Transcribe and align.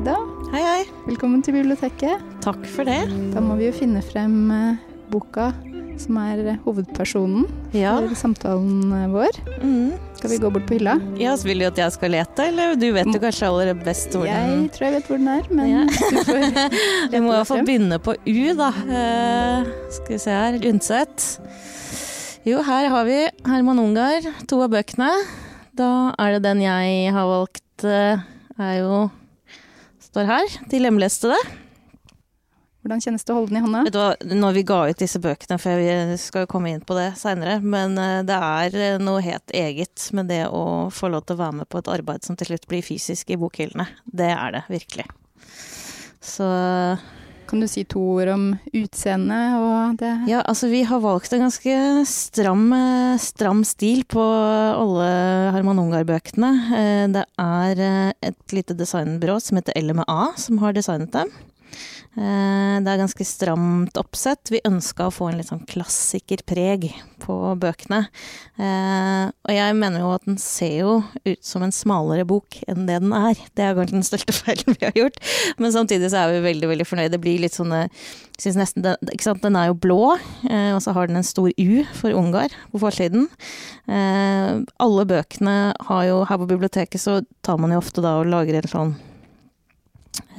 Ida. 0.00 0.16
Hei, 0.52 0.60
hei. 0.64 0.82
Velkommen 1.06 1.42
til 1.44 1.54
biblioteket. 1.58 2.22
Takk 2.44 2.62
for 2.72 2.88
det. 2.88 3.00
Da 3.34 3.40
må 3.44 3.56
vi 3.58 3.66
jo 3.68 3.74
finne 3.76 4.00
frem 4.04 4.36
eh, 4.54 4.78
boka 5.12 5.50
som 6.00 6.16
er 6.22 6.40
eh, 6.54 6.60
hovedpersonen 6.64 7.44
Ja. 7.76 7.96
for 8.06 8.16
samtalen 8.16 8.94
eh, 8.96 9.04
vår. 9.12 9.40
Mm. 9.60 9.90
Skal 10.16 10.32
vi 10.32 10.38
gå 10.40 10.50
bort 10.54 10.64
på 10.70 10.78
hylla? 10.78 10.94
ja, 11.20 11.34
så 11.36 11.50
vil 11.50 11.60
du 11.60 11.66
at 11.68 11.80
jeg 11.82 11.92
skal 11.96 12.14
lete, 12.16 12.46
eller 12.48 12.72
du 12.80 12.86
vet 12.96 13.10
jo 13.12 13.20
kanskje 13.22 13.50
aller 13.50 13.72
best 13.84 14.16
hvor 14.16 14.24
Jeg 14.28 14.48
den 14.54 14.64
tror 14.72 14.88
jeg 14.88 14.96
vet 14.96 15.10
hvor 15.12 15.20
den 15.20 15.30
er, 15.34 15.52
men 15.52 15.70
Ja. 15.74 15.84
du 16.16 16.22
får 16.30 16.42
Vi 17.12 17.20
må 17.26 17.34
iallfall 17.36 17.62
begynne 17.68 18.00
på 18.00 18.16
U, 18.16 18.40
da. 18.62 18.70
Uh, 18.88 19.70
skal 19.98 20.16
vi 20.16 20.20
se 20.24 20.38
her. 20.40 20.58
Undset. 20.72 21.28
Jo, 22.48 22.62
her 22.64 22.88
har 22.88 23.04
vi 23.04 23.20
Herman 23.44 23.82
Ungar, 23.84 24.24
to 24.48 24.62
av 24.64 24.72
bøkene. 24.72 25.12
Da 25.76 25.92
er 26.18 26.38
det 26.38 26.44
den 26.48 26.64
jeg 26.64 27.12
har 27.14 27.28
valgt, 27.28 27.84
uh, 27.84 28.22
er 28.60 28.76
jo 28.80 29.00
Står 30.10 30.26
her. 30.26 30.54
De 30.70 30.78
lemlestede. 30.80 31.36
Hvordan 32.80 33.02
kjennes 33.04 33.22
det 33.22 33.30
å 33.30 33.36
holde 33.36 33.52
den 33.52 33.58
i 33.60 33.62
hånda? 33.62 33.82
Vet 33.86 33.94
du 33.94 33.98
hva, 34.00 34.36
når 34.40 34.56
vi 34.56 34.62
ga 34.66 34.78
ut 34.88 35.02
disse 35.02 35.20
bøkene, 35.22 35.58
for 35.60 35.78
vi 35.78 36.16
skal 36.18 36.46
jo 36.46 36.48
komme 36.50 36.72
inn 36.72 36.80
på 36.82 36.96
det 36.96 37.10
seinere, 37.20 37.58
men 37.60 37.94
eh, 38.00 38.22
det 38.26 38.38
er 38.40 38.78
eh, 38.80 38.96
noe 38.98 39.20
helt 39.22 39.54
eget 39.54 40.08
med 40.16 40.30
det 40.32 40.46
å 40.48 40.88
få 40.94 41.12
lov 41.12 41.28
til 41.28 41.36
å 41.36 41.42
være 41.44 41.58
med 41.60 41.70
på 41.70 41.82
et 41.82 41.90
arbeid 41.92 42.26
som 42.26 42.38
til 42.40 42.50
slutt 42.50 42.66
blir 42.72 42.82
fysisk 42.82 43.30
i 43.30 43.38
bokhyllene. 43.38 43.86
Det 44.08 44.32
er 44.32 44.56
det 44.56 44.64
virkelig. 44.72 45.06
Så 46.24 46.48
Kan 47.50 47.58
du 47.64 47.66
si 47.66 47.82
to 47.82 47.98
ord 48.14 48.28
om 48.30 48.42
utseendet 48.78 49.56
og 49.58 49.96
det? 49.98 50.12
ja, 50.30 50.38
altså 50.46 50.68
vi 50.70 50.84
har 50.86 51.00
valgt 51.02 51.32
en 51.34 51.42
ganske 51.48 51.74
stram, 52.06 52.68
eh, 52.76 53.16
stram 53.18 53.64
stil 53.66 54.04
på 54.06 54.22
alle 54.22 55.08
Herman 55.56 55.82
Ungar-bøkene. 55.82 56.50
Eh, 56.70 57.06
Det 57.10 57.24
er 57.42 57.82
eh, 57.82 58.12
et 58.30 58.54
lite 58.54 58.76
designbyrå 58.78 59.40
som 59.42 59.58
heter 59.58 59.74
LMA 59.82 60.20
som 60.38 60.62
har 60.62 60.72
designet 60.78 61.10
dem. 61.10 61.32
Eh, 62.18 62.80
Det 62.82 62.90
er 62.90 62.98
ganske 62.98 63.24
stramt 63.26 63.98
oppsett. 64.00 64.50
Vi 64.50 64.60
ønska 64.66 65.06
å 65.06 65.12
få 65.14 65.28
en 65.30 65.36
litt 65.38 65.50
sånn 65.50 65.62
klassikerpreg 65.68 66.88
på 67.22 67.36
bøkene. 67.60 68.08
Eh, 68.58 69.30
Og 69.46 69.52
jeg 69.54 69.76
mener 69.76 70.00
jo 70.00 70.14
at 70.14 70.24
den 70.26 70.38
ser 70.38 70.74
jo 70.80 71.04
ut 71.24 71.44
som 71.44 71.62
en 71.62 71.70
smalere 71.70 72.26
bok 72.26 72.58
enn 72.66 72.86
det 72.86 73.00
den 73.00 73.12
er. 73.12 73.34
Det 73.54 73.62
er 73.62 73.74
kanskje 73.78 73.98
den 73.98 74.08
største 74.08 74.34
feilen 74.40 74.74
vi 74.74 74.86
har 74.86 74.96
gjort. 74.96 75.20
Men 75.58 75.72
samtidig 75.72 76.10
så 76.10 76.24
er 76.24 76.32
vi 76.34 76.48
veldig 76.48 76.70
veldig 76.72 76.86
fornøyde. 76.88 77.12
Det 77.14 77.20
blir 77.22 77.40
litt 77.44 77.54
sånne 77.54 77.88
synes 78.40 78.56
nesten 78.56 78.86
ikke 79.12 79.26
sant? 79.26 79.42
den 79.44 79.56
er 79.56 79.68
jo 79.68 79.74
blå, 79.76 80.16
eh, 80.48 80.72
og 80.72 80.80
så 80.80 80.94
har 80.96 81.06
den 81.06 81.20
en 81.20 81.26
stor 81.26 81.50
U 81.52 81.84
for 81.92 82.10
Ungar 82.16 82.48
på 82.72 82.80
forsiden. 82.80 83.28
Alle 83.86 85.04
bøkene 85.04 85.74
har 85.88 86.02
jo 86.06 86.24
Her 86.24 86.38
på 86.38 86.48
biblioteket 86.48 87.00
så 87.00 87.20
tar 87.42 87.58
man 87.58 87.70
jo 87.74 87.80
ofte 87.82 88.00
da 88.00 88.20
og 88.20 88.30
lager 88.32 88.56
en 88.56 88.70
sånn 88.70 88.94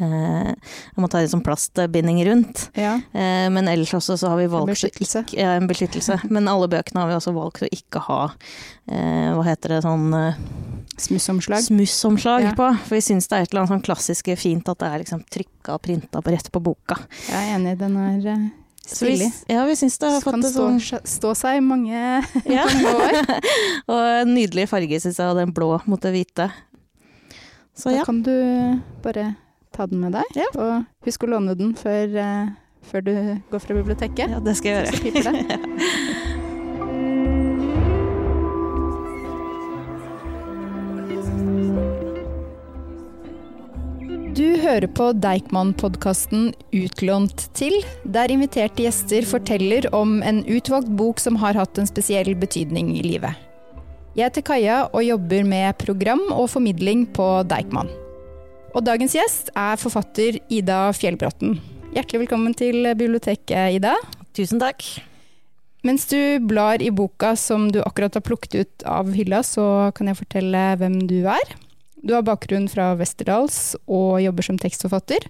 Jeg 0.01 0.97
må 0.99 1.07
ta 1.09 1.19
en 1.21 1.29
sånn 1.31 1.43
plastbinding 1.45 2.19
rundt. 2.27 2.69
Ja, 2.77 2.95
Eh, 3.13 3.47
men 3.53 3.67
ellers 3.67 3.93
også 3.93 4.17
så 4.19 4.29
har 4.29 4.37
vi 4.37 4.43
en 4.45 4.51
valgt 4.51 4.69
å 4.69 4.73
beskyttelse. 4.73 5.23
ikke- 5.25 5.37
ja, 5.39 5.51
en 5.57 5.67
beskyttelse. 5.67 6.29
Men 6.29 6.47
alle 6.47 6.67
bøkene 6.67 7.01
har 7.01 7.07
vi 7.07 7.13
også 7.15 7.33
valgt 7.33 7.61
å 7.63 7.69
ikke 7.71 8.01
ha 8.07 8.33
eh, 8.87 9.31
hva 9.33 9.43
heter 9.45 9.69
det, 9.75 9.83
sånn 9.83 10.13
eh, 10.13 10.35
Smussomslag. 10.97 11.61
smussomslag 11.63 12.41
Ja. 12.43 12.51
på. 12.53 12.77
For 12.85 12.95
vi 12.95 13.01
syns 13.01 13.27
det 13.27 13.37
er 13.37 13.41
et 13.43 13.53
eller 13.53 13.61
annet 13.65 13.71
sånn 13.71 13.83
klassisk 13.83 14.25
fint 14.37 14.67
at 14.69 14.77
det 14.79 14.87
er 14.91 14.99
liksom 15.03 15.23
trykka 15.29 15.73
og 15.75 15.81
printa 15.81 16.21
på 16.21 16.31
rett 16.31 16.51
på 16.51 16.61
boka. 16.61 16.97
Jeg 17.29 17.35
er 17.35 17.55
enig, 17.59 17.77
den 17.77 17.95
er 17.97 18.27
eh, 18.31 18.49
Så 18.87 19.05
vi, 19.05 19.31
ja, 19.49 19.65
vi 19.65 19.73
syns 19.75 19.97
det 19.99 20.09
har 20.11 20.21
fått 20.21 20.33
kan 20.33 20.43
stå, 20.43 20.79
sånn 20.81 21.01
stå 21.05 21.35
seg 21.35 21.57
i 21.57 21.59
mange, 21.61 22.25
ja. 22.45 22.65
mange 22.65 22.93
år. 22.93 23.41
Og 23.89 24.21
en 24.27 24.33
nydelig 24.35 24.67
farge, 24.67 24.99
syns 25.01 25.17
jeg, 25.17 25.25
av 25.27 25.35
den 25.37 25.53
blå 25.53 25.79
mot 25.87 26.01
det 26.01 26.11
hvite. 26.13 26.51
Så 27.77 27.89
Da 27.89 27.97
ja. 27.97 28.03
kan 28.03 28.21
du 28.21 28.81
bare 29.01 29.35
ta 29.73 29.85
den 29.87 29.99
med 30.03 30.11
deg, 30.13 30.23
Ja. 30.35 30.47
og 30.55 30.85
husk 31.07 31.23
å 31.23 31.31
låne 31.35 31.55
den 31.57 31.73
før, 31.75 32.15
eh, 32.15 32.49
før 32.83 33.01
du 33.03 33.13
går 33.51 33.59
fra 33.59 33.75
biblioteket. 33.75 34.29
ja, 34.29 34.39
det 34.39 34.55
skal 34.57 34.71
jeg 34.71 34.87
Så 34.87 35.03
gjøre. 35.03 35.23
Så, 35.23 35.31
det. 35.47 35.59
Du 44.31 44.45
hører 44.61 44.87
på 44.95 45.09
Deichman-podkasten 45.21 46.51
Utlånt 46.73 47.43
til, 47.57 47.73
der 48.07 48.31
inviterte 48.31 48.85
gjester 48.85 49.25
forteller 49.27 49.89
om 49.95 50.21
en 50.25 50.39
utvalgt 50.47 50.89
bok 50.97 51.19
som 51.21 51.35
har 51.41 51.57
hatt 51.59 51.77
en 51.81 51.89
spesiell 51.89 52.31
betydning 52.39 52.93
i 52.95 53.03
livet. 53.05 53.35
Jeg 54.15 54.29
heter 54.29 54.45
Kaja 54.47 54.77
og 54.91 55.03
jobber 55.05 55.43
med 55.47 55.77
program 55.79 56.23
og 56.35 56.49
formidling 56.51 57.05
på 57.15 57.27
Deichman. 57.51 57.91
Og 58.71 58.85
dagens 58.87 59.11
gjest 59.17 59.49
er 59.57 59.79
forfatter 59.79 60.37
Ida 60.47 60.85
Fjellbråten. 60.95 61.57
Hjertelig 61.91 62.21
velkommen 62.21 62.53
til 62.55 62.85
biblioteket, 62.95 63.75
Ida. 63.75 63.97
Tusen 64.31 64.61
takk. 64.61 64.85
Mens 65.83 66.05
du 66.07 66.39
blar 66.47 66.79
i 66.79 66.87
boka 66.95 67.33
som 67.35 67.65
du 67.73 67.81
akkurat 67.83 68.15
har 68.15 68.23
plukket 68.23 68.55
ut 68.55 68.85
av 68.87 69.09
hylla, 69.11 69.41
så 69.43 69.91
kan 69.97 70.07
jeg 70.07 70.21
fortelle 70.21 70.61
hvem 70.79 71.01
du 71.09 71.17
er. 71.27 71.51
Du 71.99 72.13
har 72.15 72.23
bakgrunn 72.23 72.69
fra 72.71 72.93
Westerdals 72.95 73.73
og 73.91 74.21
jobber 74.23 74.47
som 74.47 74.59
tekstforfatter. 74.61 75.27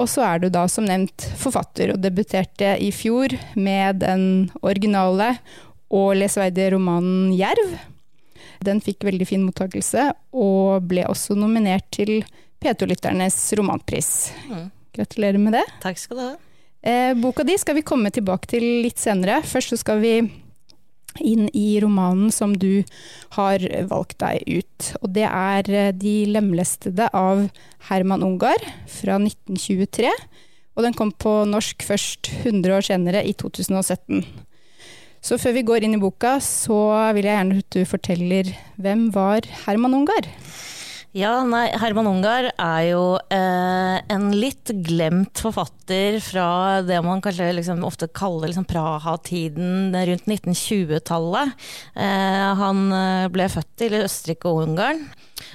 Og 0.00 0.08
så 0.08 0.24
er 0.24 0.40
du 0.40 0.48
da 0.48 0.64
som 0.64 0.88
nevnt 0.88 1.26
forfatter, 1.36 1.92
og 1.92 2.00
debuterte 2.00 2.78
i 2.80 2.88
fjor 2.96 3.34
med 3.60 4.00
den 4.00 4.24
originale 4.64 5.34
og 5.92 6.14
lesverdige 6.16 6.72
romanen 6.78 7.28
'Jerv'. 7.36 7.76
Den 8.64 8.80
fikk 8.80 9.04
veldig 9.04 9.28
fin 9.28 9.44
mottakelse, 9.44 10.14
og 10.32 10.88
ble 10.88 11.04
også 11.04 11.36
nominert 11.36 11.84
til 11.92 12.22
P2-lytternes 12.64 13.36
romanpris. 13.58 14.32
Mm. 14.48 14.70
Gratulerer 14.96 15.38
med 15.42 15.58
det. 15.58 15.64
Takk 15.84 16.00
skal 16.00 16.16
du 16.18 16.24
ha. 16.24 16.32
Eh, 16.84 17.12
boka 17.16 17.44
di 17.44 17.56
skal 17.60 17.78
vi 17.78 17.84
komme 17.86 18.12
tilbake 18.12 18.48
til 18.56 18.64
litt 18.84 19.00
senere. 19.00 19.42
Først 19.44 19.72
så 19.72 19.78
skal 19.80 20.02
vi 20.02 20.14
inn 21.22 21.46
i 21.54 21.78
romanen 21.82 22.32
som 22.34 22.54
du 22.58 22.84
har 23.36 23.62
valgt 23.90 24.18
deg 24.22 24.42
ut. 24.48 24.88
Og 25.02 25.12
det 25.16 25.26
er 25.28 25.70
eh, 25.70 25.92
De 25.96 26.14
lemlestede 26.30 27.08
av 27.14 27.46
Herman 27.90 28.24
Ungar 28.26 28.60
fra 28.90 29.20
1923. 29.20 30.10
Og 30.74 30.82
den 30.82 30.96
kom 30.98 31.12
på 31.12 31.42
norsk 31.46 31.84
først 31.86 32.32
100 32.42 32.74
år 32.74 32.88
senere, 32.88 33.22
i 33.22 33.32
2017. 33.32 34.24
Så 35.24 35.38
før 35.40 35.54
vi 35.56 35.64
går 35.64 35.86
inn 35.86 35.96
i 35.96 36.02
boka, 36.02 36.36
så 36.42 36.76
vil 37.16 37.24
jeg 37.24 37.38
gjerne 37.38 37.60
at 37.62 37.70
du 37.72 37.84
forteller 37.88 38.50
hvem 38.76 39.06
var 39.14 39.46
Herman 39.64 39.96
Ungar? 40.02 40.28
Ja, 41.14 41.44
nei, 41.46 41.68
Herman 41.78 42.08
Ungar 42.10 42.48
er 42.50 42.80
jo 42.88 43.02
eh, 43.30 43.98
en 44.10 44.24
litt 44.34 44.72
glemt 44.82 45.38
forfatter 45.38 46.16
fra 46.18 46.80
det 46.82 46.96
man 47.06 47.22
kanskje 47.22 47.52
liksom 47.54 47.84
ofte 47.86 48.08
kaller 48.10 48.50
liksom 48.50 48.66
Praha-tiden 48.66 49.94
rundt 49.94 50.26
1920-tallet. 50.26 51.54
Eh, 51.94 52.48
han 52.58 52.82
eh, 52.98 53.28
ble 53.30 53.46
født 53.46 53.86
i 53.86 53.92
Østerrike 54.00 54.50
og 54.50 54.64
Ungarn. 54.64 55.06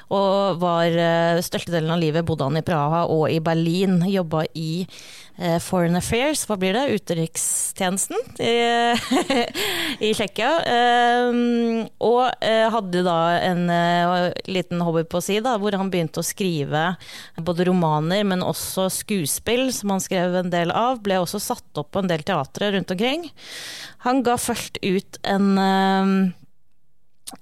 Og 0.10 0.58
var 0.62 0.90
eh, 0.90 1.40
størstedelen 1.46 1.94
av 1.94 2.02
livet 2.02 2.26
bodde 2.26 2.48
han 2.48 2.58
i 2.58 2.66
Praha 2.66 3.06
og 3.14 3.28
i 3.30 3.38
Berlin. 3.44 4.00
Jobba 4.10 4.42
i 4.58 4.88
eh, 5.38 5.60
Foreign 5.62 6.00
Affairs, 6.00 6.48
hva 6.50 6.58
blir 6.58 6.74
det? 6.74 6.98
Utenrikstjenesten 6.98 8.18
i, 8.42 8.56
i 10.10 10.12
Tsjekkia. 10.18 10.50
Eh, 10.66 11.30
og 12.10 12.24
eh, 12.42 12.66
hadde 12.74 13.06
da 13.06 13.20
en 13.52 13.70
liten 14.50 14.82
hobby 14.86 15.06
på 15.06 15.22
si, 15.22 15.38
da, 15.46 15.60
hvor 15.62 15.78
han 15.78 15.94
begynte 15.94 16.24
å 16.24 16.26
skrive 16.26 16.96
både 17.38 17.70
romaner, 17.70 18.26
men 18.26 18.46
også 18.46 18.90
skuespill, 18.94 19.70
som 19.76 19.94
han 19.94 20.04
skrev 20.04 20.42
en 20.42 20.54
del 20.54 20.74
av. 20.74 21.04
Ble 21.06 21.22
også 21.22 21.42
satt 21.52 21.82
opp 21.82 21.94
på 21.94 22.02
en 22.02 22.10
del 22.10 22.26
teatre 22.26 22.74
rundt 22.74 22.98
omkring. 22.98 23.30
Han 24.08 24.26
ga 24.26 24.40
først 24.42 24.82
ut 24.82 25.22
en 25.28 25.54
eh, 25.62 26.14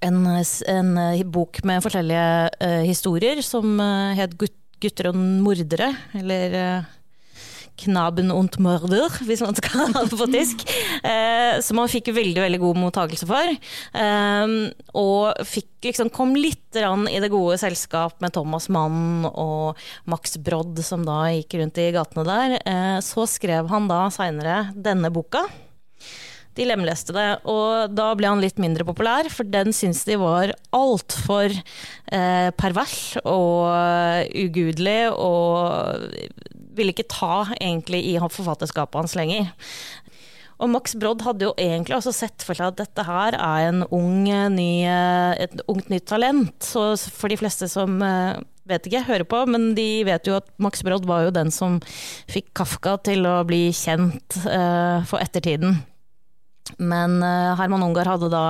en, 0.04 0.20
en 0.28 0.92
eh, 1.02 1.24
bok 1.24 1.62
med 1.66 1.82
forskjellige 1.84 2.28
uh, 2.60 2.84
historier 2.84 3.42
som 3.44 3.78
uh, 3.80 4.14
het 4.18 4.36
'Gutter 4.78 5.08
og 5.10 5.16
mordere', 5.16 5.90
eller 6.14 6.54
uh, 6.54 6.84
'Knaben 7.78 8.30
und 8.30 8.58
Mörder', 8.58 9.10
hvis 9.26 9.40
man 9.40 9.54
skal 9.54 9.92
ha 9.94 10.02
det 10.02 10.18
på 10.18 10.26
tysk. 10.30 10.64
Uh, 11.02 11.58
som 11.62 11.78
han 11.80 11.90
fikk 11.90 12.10
veldig 12.14 12.42
veldig 12.42 12.60
god 12.62 12.80
mottakelse 12.82 13.28
for. 13.28 13.54
Eh, 14.02 14.54
og 14.98 15.46
fikk 15.48 15.88
liksom, 15.88 16.10
kom 16.14 16.34
litt 16.36 16.76
i 16.78 17.20
det 17.22 17.30
gode 17.32 17.56
selskap 17.60 18.18
med 18.22 18.34
Thomas 18.36 18.68
Mann 18.68 19.24
og 19.30 19.78
Max 20.10 20.36
Brodd, 20.36 20.78
som 20.84 21.06
da 21.06 21.24
gikk 21.32 21.56
rundt 21.58 21.80
i 21.80 21.90
gatene 21.94 22.26
der. 22.28 22.58
Eh, 22.60 22.98
så 23.04 23.26
skrev 23.30 23.70
han 23.72 23.88
da 23.90 24.04
seinere 24.14 24.68
denne 24.76 25.10
boka. 25.14 25.46
De 26.58 26.66
lemleste 26.66 27.14
det, 27.14 27.26
og 27.46 27.94
da 27.94 28.08
ble 28.18 28.32
han 28.32 28.42
litt 28.42 28.58
mindre 28.58 28.86
populær, 28.88 29.28
for 29.30 29.46
den 29.46 29.70
syntes 29.76 30.02
de 30.08 30.16
var 30.18 30.50
altfor 30.74 31.54
eh, 31.54 32.48
pervers 32.58 32.98
og 33.22 33.70
ugudelig, 34.34 35.12
og 35.14 36.02
ville 36.78 36.94
ikke 36.94 37.06
ta 37.10 37.46
egentlig 37.60 38.02
i 38.10 38.18
forfatterskapet 38.18 38.98
hans 38.98 39.14
lenger. 39.18 39.52
Og 40.58 40.70
Max 40.72 40.96
Brodd 40.98 41.22
hadde 41.22 41.46
jo 41.46 41.54
egentlig 41.54 41.94
også 41.94 42.10
sett 42.16 42.42
for 42.42 42.58
seg 42.58 42.72
at 42.72 42.80
dette 42.80 43.04
her 43.06 43.36
er 43.38 43.78
ung, 43.94 44.24
ny, 44.56 44.70
et 45.38 45.60
ungt 45.70 45.90
nytt 45.92 46.08
talent. 46.10 46.56
Så 46.66 46.96
for 47.14 47.30
de 47.30 47.38
fleste 47.38 47.68
som 47.70 48.00
vet 48.68 48.88
ikke, 48.90 49.04
hører 49.06 49.26
på, 49.30 49.44
men 49.46 49.70
de 49.78 50.02
vet 50.08 50.26
jo 50.26 50.34
at 50.40 50.50
Max 50.58 50.82
Brodd 50.82 51.06
var 51.06 51.28
jo 51.28 51.36
den 51.36 51.54
som 51.54 51.78
fikk 52.26 52.50
Kafka 52.58 52.96
til 53.06 53.22
å 53.30 53.38
bli 53.46 53.68
kjent 53.70 54.40
for 54.42 55.22
ettertiden. 55.22 55.78
Men 56.76 57.22
uh, 57.22 57.56
Herman 57.58 57.82
Ungar 57.82 58.06
hadde 58.06 58.28
da, 58.32 58.42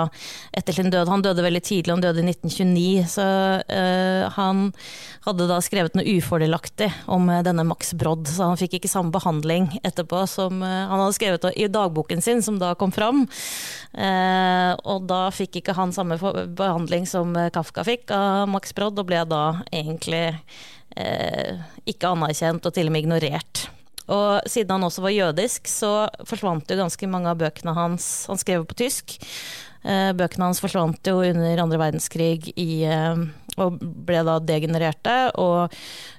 etter 0.57 0.75
sin 0.75 0.91
død 0.93 1.09
Han 1.09 1.23
døde 1.25 1.45
veldig 1.45 1.63
tidlig, 1.65 1.95
han 1.95 2.03
døde 2.03 2.23
i 2.23 2.27
1929. 2.27 3.07
Så 3.15 3.27
uh, 3.63 4.25
han 4.35 4.65
hadde 5.27 5.49
da 5.51 5.61
skrevet 5.65 5.97
noe 5.99 6.17
ufordelaktig 6.19 6.91
om 7.11 7.31
uh, 7.31 7.41
denne 7.47 7.67
Max 7.69 7.95
Brodd, 7.99 8.27
så 8.31 8.51
han 8.51 8.61
fikk 8.61 8.79
ikke 8.79 8.91
samme 8.91 9.15
behandling 9.15 9.71
etterpå 9.87 10.25
som 10.31 10.61
han 10.63 10.99
hadde 10.99 11.17
skrevet 11.17 11.47
i 11.55 11.69
dagboken 11.73 12.23
sin, 12.25 12.43
som 12.45 12.59
da 12.61 12.73
kom 12.79 12.93
fram. 12.95 13.25
og 14.93 15.07
da 15.09 15.21
fikk 15.35 15.61
ikke 15.61 15.75
han 15.77 15.93
samme 15.95 16.19
behandling 16.19 17.07
som 17.09 17.35
Kafka 17.55 17.85
fikk 17.87 18.13
av 18.15 18.49
Max 18.51 18.75
Brodd, 18.77 18.99
og 18.99 19.09
ble 19.09 19.23
da 19.29 19.43
egentlig 19.71 20.25
ikke 21.89 22.15
anerkjent 22.15 22.67
og 22.69 22.75
til 22.75 22.91
og 22.91 22.97
med 22.97 23.07
ignorert. 23.07 23.69
Og 24.09 24.49
siden 24.49 24.77
han 24.77 24.87
også 24.89 25.05
var 25.05 25.15
jødisk, 25.15 25.69
så 25.69 25.93
forsvant 26.29 26.71
jo 26.71 26.81
ganske 26.81 27.11
mange 27.11 27.29
av 27.29 27.41
bøkene 27.41 27.75
hans 27.77 28.27
Han 28.31 28.41
skrev 28.41 28.65
på 28.69 28.79
tysk. 28.79 29.19
Eh, 29.87 30.11
bøkene 30.17 30.49
hans 30.49 30.59
forsvant 30.63 31.07
jo 31.07 31.21
under 31.23 31.61
andre 31.63 31.79
verdenskrig 31.79 32.51
i, 32.59 32.83
eh, 32.89 33.21
og 33.59 33.79
ble 33.79 34.23
da 34.27 34.39
degenererte. 34.43 35.17
Og 35.39 35.75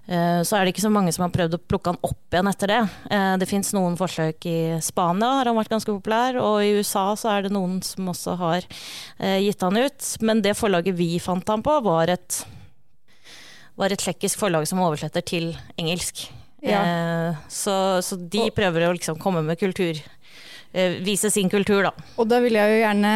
eh, 0.07 0.39
så 0.47 0.57
er 0.57 0.63
det 0.63 0.74
ikke 0.74 0.86
så 0.86 0.94
mange 0.94 1.12
som 1.15 1.25
har 1.25 1.33
prøvd 1.36 1.57
å 1.57 1.62
plukke 1.62 1.94
han 1.94 2.01
opp 2.07 2.33
igjen 2.33 2.51
etter 2.51 2.74
det. 2.74 2.80
Det 3.41 3.50
fins 3.50 3.74
noen 3.75 3.97
forsøk 4.00 4.47
i 4.50 4.59
Spania, 4.85 5.33
har 5.39 5.51
han 5.51 5.59
vært 5.59 5.74
ganske 5.74 5.92
populær, 5.92 6.39
og 6.39 6.63
i 6.63 6.74
USA 6.80 7.09
så 7.19 7.33
er 7.33 7.45
det 7.45 7.53
noen 7.56 7.80
som 7.85 8.09
også 8.12 8.38
har 8.39 8.68
gitt 9.19 9.65
han 9.65 9.80
ut. 9.80 10.09
Men 10.24 10.44
det 10.45 10.57
forlaget 10.59 10.97
vi 10.97 11.12
fant 11.24 11.47
han 11.51 11.65
på, 11.65 11.80
var 11.85 12.12
et, 12.15 12.42
var 13.80 13.94
et 13.94 14.01
tsjekkisk 14.01 14.39
forlag 14.42 14.68
som 14.69 14.83
oversetter 14.85 15.25
til 15.25 15.53
engelsk. 15.80 16.30
Ja. 16.61 16.79
Eh, 16.83 17.35
så, 17.47 18.01
så, 18.01 18.15
de 18.15 18.50
prøver 18.56 18.88
å 18.88 18.95
liksom 18.95 19.19
komme 19.21 19.44
med 19.45 19.59
kultur. 19.59 20.00
Eh, 20.71 21.00
vise 21.06 21.31
sin 21.31 21.50
kultur, 21.51 21.83
da. 21.88 21.94
Og 22.19 22.27
da 22.29 22.41
vil 22.44 22.59
jeg 22.59 22.73
jo 22.73 22.81
gjerne 22.83 23.13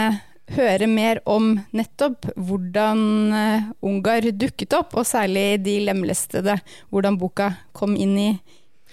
høre 0.53 0.87
mer 0.91 1.21
om 1.29 1.53
nettopp 1.71 2.27
hvordan 2.35 3.03
uh, 3.31 3.69
Ungar 3.85 4.25
dukket 4.35 4.75
opp, 4.75 4.95
og 4.99 5.07
særlig 5.07 5.63
de 5.63 5.79
lemlestede. 5.87 6.57
Hvordan 6.91 7.19
boka 7.19 7.53
kom 7.75 7.95
inn 7.95 8.17
i 8.19 8.31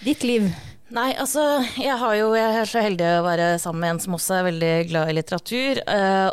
ditt 0.05 0.25
liv. 0.25 0.47
Nei, 0.91 1.13
altså 1.23 1.43
jeg, 1.79 1.95
jo, 2.19 2.31
jeg 2.35 2.55
er 2.63 2.67
så 2.67 2.81
heldig 2.83 3.11
å 3.21 3.27
være 3.27 3.51
sammen 3.63 3.85
med 3.85 3.93
en 3.93 4.01
som 4.03 4.17
også 4.17 4.39
er 4.41 4.47
veldig 4.49 4.73
glad 4.91 5.11
i 5.11 5.15
litteratur, 5.15 5.79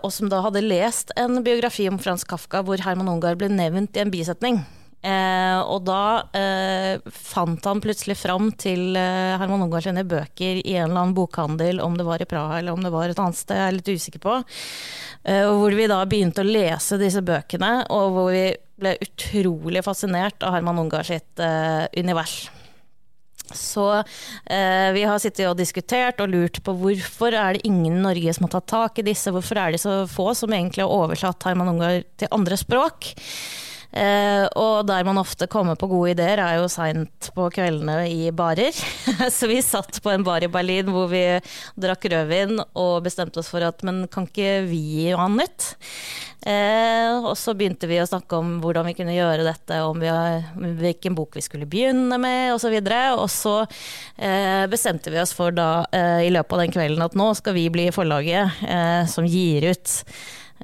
og 0.01 0.07
som 0.15 0.31
da 0.31 0.39
hadde 0.41 0.63
lest 0.65 1.13
en 1.13 1.43
biografi 1.45 1.85
om 1.91 1.99
Frans 2.01 2.25
Kafka 2.25 2.63
hvor 2.65 2.81
Herman 2.81 3.11
Ungar 3.11 3.37
ble 3.37 3.51
nevnt 3.53 3.99
i 3.99 4.01
en 4.01 4.13
bisetning. 4.13 4.63
Eh, 5.07 5.59
og 5.71 5.85
da 5.87 6.27
eh, 6.35 7.11
fant 7.13 7.63
han 7.69 7.79
plutselig 7.83 8.17
fram 8.19 8.49
til 8.59 8.97
eh, 8.99 9.37
Herman 9.39 9.63
Ungars 9.63 9.85
sine 9.87 10.03
bøker 10.07 10.59
i 10.59 10.75
en 10.75 10.89
eller 10.89 11.03
annen 11.03 11.15
bokhandel, 11.15 11.79
om 11.83 11.95
det 11.95 12.07
var 12.07 12.23
i 12.23 12.27
Praha 12.27 12.57
eller 12.59 12.75
om 12.75 12.83
det 12.83 12.91
var 12.91 13.13
et 13.13 13.21
annet 13.21 13.39
sted, 13.39 13.55
jeg 13.55 13.71
er 13.71 13.77
litt 13.77 13.91
usikker 13.93 14.23
på. 14.23 14.39
Eh, 15.23 15.45
hvor 15.47 15.75
vi 15.77 15.87
da 15.87 16.01
begynte 16.09 16.43
å 16.43 16.49
lese 16.49 16.99
disse 16.99 17.23
bøkene, 17.23 17.85
og 17.93 18.17
hvor 18.17 18.33
vi 18.35 18.49
ble 18.77 18.97
utrolig 19.05 19.85
fascinert 19.85 20.43
av 20.45 20.57
Herman 20.57 20.83
Ungar 20.83 21.07
sitt 21.07 21.39
eh, 21.41 21.85
univers. 21.97 22.39
Så 23.55 23.85
eh, 23.95 24.89
vi 24.91 25.05
har 25.07 25.21
sittet 25.23 25.47
og 25.47 25.55
diskutert 25.59 26.19
og 26.19 26.33
lurt 26.33 26.59
på 26.65 26.73
hvorfor 26.75 27.31
er 27.31 27.55
det 27.55 27.63
ingen 27.69 27.95
i 27.95 28.03
Norge 28.03 28.33
som 28.35 28.49
har 28.49 28.57
tatt 28.57 28.67
tak 28.73 28.99
i 28.99 29.07
disse, 29.07 29.31
hvorfor 29.31 29.61
er 29.61 29.71
det 29.71 29.79
så 29.85 30.01
få 30.11 30.33
som 30.35 30.51
egentlig 30.51 30.83
har 30.83 30.91
oversatt 30.91 31.47
Herman 31.47 31.71
Ungar 31.71 32.03
til 32.19 32.35
andre 32.35 32.59
språk. 32.59 33.13
Eh, 33.97 34.45
og 34.59 34.85
der 34.87 35.05
man 35.07 35.17
ofte 35.17 35.47
kommer 35.49 35.77
på 35.79 35.89
gode 35.89 36.13
ideer, 36.13 36.41
er 36.43 36.59
jo 36.59 36.69
seint 36.71 37.29
på 37.33 37.47
kveldene 37.53 38.03
i 38.11 38.29
barer. 38.35 38.75
så 39.37 39.49
vi 39.49 39.59
satt 39.65 40.01
på 40.03 40.13
en 40.13 40.25
bar 40.27 40.45
i 40.45 40.51
Berlin 40.51 40.91
hvor 40.93 41.09
vi 41.11 41.23
drakk 41.79 42.05
rødvin 42.13 42.59
og 42.61 43.01
bestemte 43.07 43.41
oss 43.41 43.51
for 43.53 43.65
at 43.65 43.83
men 43.87 44.05
kan 44.11 44.29
ikke 44.29 44.61
vi 44.69 44.81
gi 44.91 45.11
han 45.17 45.37
nytt? 45.39 45.73
Eh, 46.47 47.17
og 47.17 47.33
så 47.39 47.55
begynte 47.57 47.89
vi 47.89 47.99
å 47.99 48.07
snakke 48.07 48.37
om 48.37 48.57
hvordan 48.63 48.87
vi 48.87 48.95
kunne 48.99 49.17
gjøre 49.17 49.47
dette, 49.47 49.81
om 49.83 49.99
vi, 49.99 50.11
hvilken 50.77 51.17
bok 51.17 51.35
vi 51.39 51.43
skulle 51.43 51.69
begynne 51.69 52.21
med 52.21 52.53
osv. 52.55 52.77
Og, 52.77 52.87
så 52.87 53.17
og 53.23 53.29
så 53.33 53.55
eh, 54.21 54.65
bestemte 54.69 55.13
vi 55.13 55.21
oss 55.23 55.33
for 55.35 55.55
da 55.55 55.87
i 56.21 56.29
løpet 56.31 56.53
av 56.53 56.61
den 56.61 56.73
kvelden 56.75 57.03
at 57.05 57.15
nå 57.17 57.31
skal 57.37 57.55
vi 57.57 57.67
bli 57.73 57.87
forlaget 57.95 58.61
som 59.11 59.25
gir 59.27 59.71
ut 59.71 60.01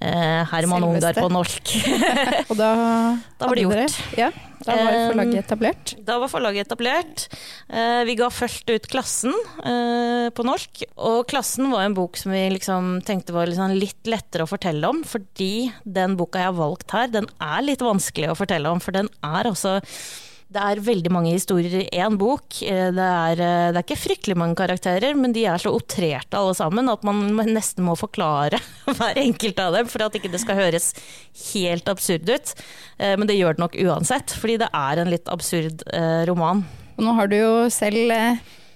Herman 0.01 0.83
Ungar 0.87 1.15
på 1.17 1.29
norsk. 1.31 1.75
og 2.49 2.57
da, 2.57 2.71
da 3.39 3.47
var 3.47 3.59
det 3.59 3.67
gjort. 3.67 3.99
ja, 4.17 4.31
da 4.63 4.75
var 4.79 4.97
forlaget 5.11 5.39
etablert? 5.43 5.93
Da 6.07 6.17
var 6.21 6.31
forlaget 6.31 6.67
etablert. 6.67 7.25
Eh, 7.67 8.01
vi 8.07 8.15
ga 8.19 8.29
først 8.31 8.69
ut 8.71 8.87
Klassen 8.91 9.33
eh, 9.63 10.29
på 10.33 10.45
norsk. 10.47 10.85
Og 11.03 11.23
Klassen 11.29 11.71
var 11.73 11.85
en 11.85 11.97
bok 11.97 12.19
som 12.19 12.33
vi 12.35 12.45
liksom 12.55 12.97
tenkte 13.07 13.35
var 13.35 13.51
liksom 13.51 13.75
litt 13.75 14.09
lettere 14.09 14.47
å 14.47 14.49
fortelle 14.49 14.89
om, 14.89 15.03
fordi 15.07 15.69
den 15.83 16.17
boka 16.19 16.41
jeg 16.41 16.51
har 16.51 16.59
valgt 16.59 16.95
her, 16.95 17.11
den 17.11 17.29
er 17.43 17.65
litt 17.65 17.83
vanskelig 17.83 18.31
å 18.31 18.37
fortelle 18.39 18.71
om. 18.71 18.83
For 18.83 18.95
den 18.95 19.11
er 19.23 19.51
altså 19.51 19.79
det 20.53 20.61
er 20.61 20.81
veldig 20.85 21.11
mange 21.13 21.33
historier 21.33 21.83
i 21.83 22.01
én 22.03 22.17
bok. 22.19 22.59
Eh, 22.61 22.89
det 22.93 23.07
er, 23.07 23.41
eh, 23.41 23.71
det 23.73 23.79
er, 23.79 23.83
ikke 23.83 23.99
fryktelig 23.99 24.37
mange 24.37 24.57
karakterer, 24.59 25.15
men 25.17 25.33
de 25.33 25.45
er 25.49 25.61
så 25.61 25.73
outrerte 25.73 26.37
alle 26.37 26.53
sammen 26.57 26.91
at 26.91 27.03
man 27.07 27.25
nesten 27.49 27.85
må 27.87 27.95
forklare 27.99 28.59
hver 28.97 29.19
enkelt 29.21 29.59
av 29.63 29.77
dem 29.77 29.89
for 29.89 30.05
at 30.05 30.17
ikke 30.17 30.31
det 30.33 30.41
skal 30.43 30.59
høres 30.59 30.91
helt 31.53 31.89
absurd 31.89 32.29
ut. 32.29 32.55
Eh, 32.99 33.15
men 33.17 33.29
det 33.29 33.37
gjør 33.39 33.57
det 33.57 33.65
nok 33.65 33.79
uansett, 33.87 34.35
fordi 34.37 34.59
det 34.61 34.69
er 34.77 35.01
en 35.01 35.13
litt 35.13 35.29
absurd 35.33 35.85
roman. 36.29 36.63
Og 36.97 37.05
nå 37.07 37.13
har 37.17 37.29
du 37.29 37.37
jo 37.37 37.53
selv 37.73 38.13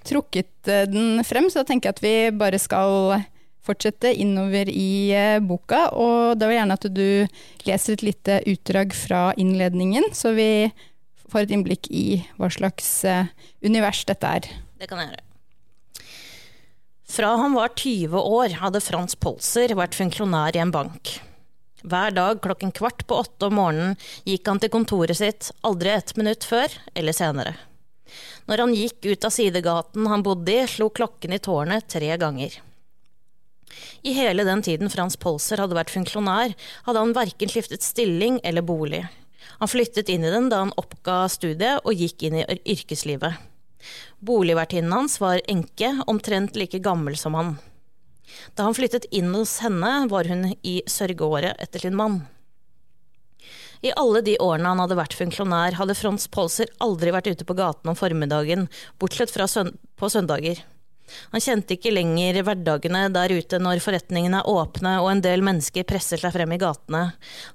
trukket 0.07 0.69
den 0.89 1.21
frem, 1.27 1.49
så 1.51 1.61
jeg 1.61 1.69
tenker 1.69 1.93
at 1.93 2.01
vi 2.01 2.29
bare 2.33 2.59
skal 2.61 3.19
fortsette 3.67 4.13
innover 4.15 4.69
i 4.71 5.11
boka. 5.43 5.89
Og 5.93 6.37
da 6.39 6.47
vil 6.47 6.55
jeg 6.55 6.61
gjerne 6.63 6.77
at 6.79 6.87
du 6.95 7.67
leser 7.67 7.97
et 7.97 8.05
lite 8.07 8.39
utdrag 8.53 8.95
fra 8.95 9.23
innledningen, 9.37 10.07
så 10.15 10.33
vi 10.37 10.49
får 11.31 11.45
et 11.45 11.53
innblikk 11.55 11.89
i 11.91 12.21
hva 12.39 12.49
slags 12.53 12.89
uh, 13.07 13.29
univers 13.65 14.03
dette 14.09 14.33
er. 14.39 14.49
Det 14.79 14.89
kan 14.89 15.01
jeg 15.01 15.11
gjøre. 15.11 15.23
Fra 17.07 17.29
han 17.39 17.55
var 17.55 17.71
20 17.79 18.19
år 18.19 18.57
hadde 18.59 18.83
Frans 18.83 19.15
Polser 19.15 19.71
vært 19.79 19.95
funksjonær 19.95 20.57
i 20.57 20.61
en 20.63 20.73
bank. 20.75 21.15
Hver 21.87 22.11
dag 22.11 22.41
klokken 22.43 22.73
kvart 22.75 23.05
på 23.07 23.21
åtte 23.21 23.47
om 23.47 23.55
morgenen 23.59 23.95
gikk 24.27 24.49
han 24.49 24.59
til 24.59 24.73
kontoret 24.73 25.19
sitt, 25.19 25.51
aldri 25.67 25.93
ett 25.93 26.15
minutt 26.19 26.43
før 26.43 26.73
eller 26.97 27.15
senere. 27.15 27.53
Når 28.47 28.63
han 28.63 28.75
gikk 28.75 29.07
ut 29.07 29.27
av 29.27 29.33
sidegaten 29.35 30.07
han 30.11 30.23
bodde 30.25 30.51
i, 30.51 30.65
slo 30.67 30.89
klokken 30.89 31.35
i 31.35 31.39
tårnet 31.43 31.87
tre 31.91 32.11
ganger. 32.19 32.59
I 34.07 34.13
hele 34.15 34.45
den 34.47 34.63
tiden 34.63 34.91
Frans 34.91 35.17
Polser 35.19 35.61
hadde 35.61 35.77
vært 35.77 35.93
funksjonær, 35.93 36.55
hadde 36.87 37.03
han 37.03 37.15
verken 37.15 37.51
skiftet 37.51 37.85
stilling 37.85 38.39
eller 38.47 38.65
bolig. 38.65 39.03
Han 39.59 39.71
flyttet 39.71 40.09
inn 40.13 40.25
i 40.25 40.33
den 40.33 40.49
da 40.51 40.63
han 40.65 40.75
oppga 40.79 41.23
studiet 41.31 41.85
og 41.85 41.97
gikk 41.97 42.27
inn 42.27 42.39
i 42.41 42.45
yrkeslivet. 42.57 43.39
Boligvertinnen 44.19 44.93
hans 44.93 45.19
var 45.21 45.41
enke, 45.47 45.91
omtrent 46.07 46.57
like 46.57 46.79
gammel 46.83 47.17
som 47.17 47.37
han. 47.37 47.55
Da 48.55 48.67
han 48.67 48.75
flyttet 48.75 49.07
inn 49.15 49.33
hos 49.35 49.59
henne, 49.63 50.07
var 50.11 50.27
hun 50.27 50.49
i 50.61 50.81
sørgeåret 50.89 51.61
etter 51.63 51.85
sin 51.85 51.95
mann. 51.95 52.25
I 53.85 53.93
alle 53.93 54.23
de 54.25 54.33
årene 54.41 54.71
han 54.71 54.81
hadde 54.81 54.97
vært 54.97 55.15
funksjonær, 55.17 55.77
hadde 55.77 55.95
Frans 55.97 56.25
Polser 56.33 56.71
aldri 56.83 57.13
vært 57.13 57.29
ute 57.29 57.45
på 57.45 57.55
gaten 57.57 57.91
om 57.91 57.97
formiddagen, 57.97 58.65
bortsett 58.97 59.31
fra 59.33 59.45
søn 59.49 59.75
på 59.97 60.09
søndager. 60.09 60.63
Han 61.33 61.43
kjente 61.43 61.77
ikke 61.77 61.93
lenger 61.93 62.41
hverdagene 62.43 63.05
der 63.13 63.33
ute 63.37 63.59
når 63.61 63.83
forretningene 63.83 64.41
er 64.41 64.51
åpne 64.51 64.97
og 65.03 65.11
en 65.11 65.23
del 65.25 65.45
mennesker 65.45 65.87
presser 65.87 66.21
seg 66.21 66.35
frem 66.35 66.55
i 66.55 66.59
gatene. 66.61 67.03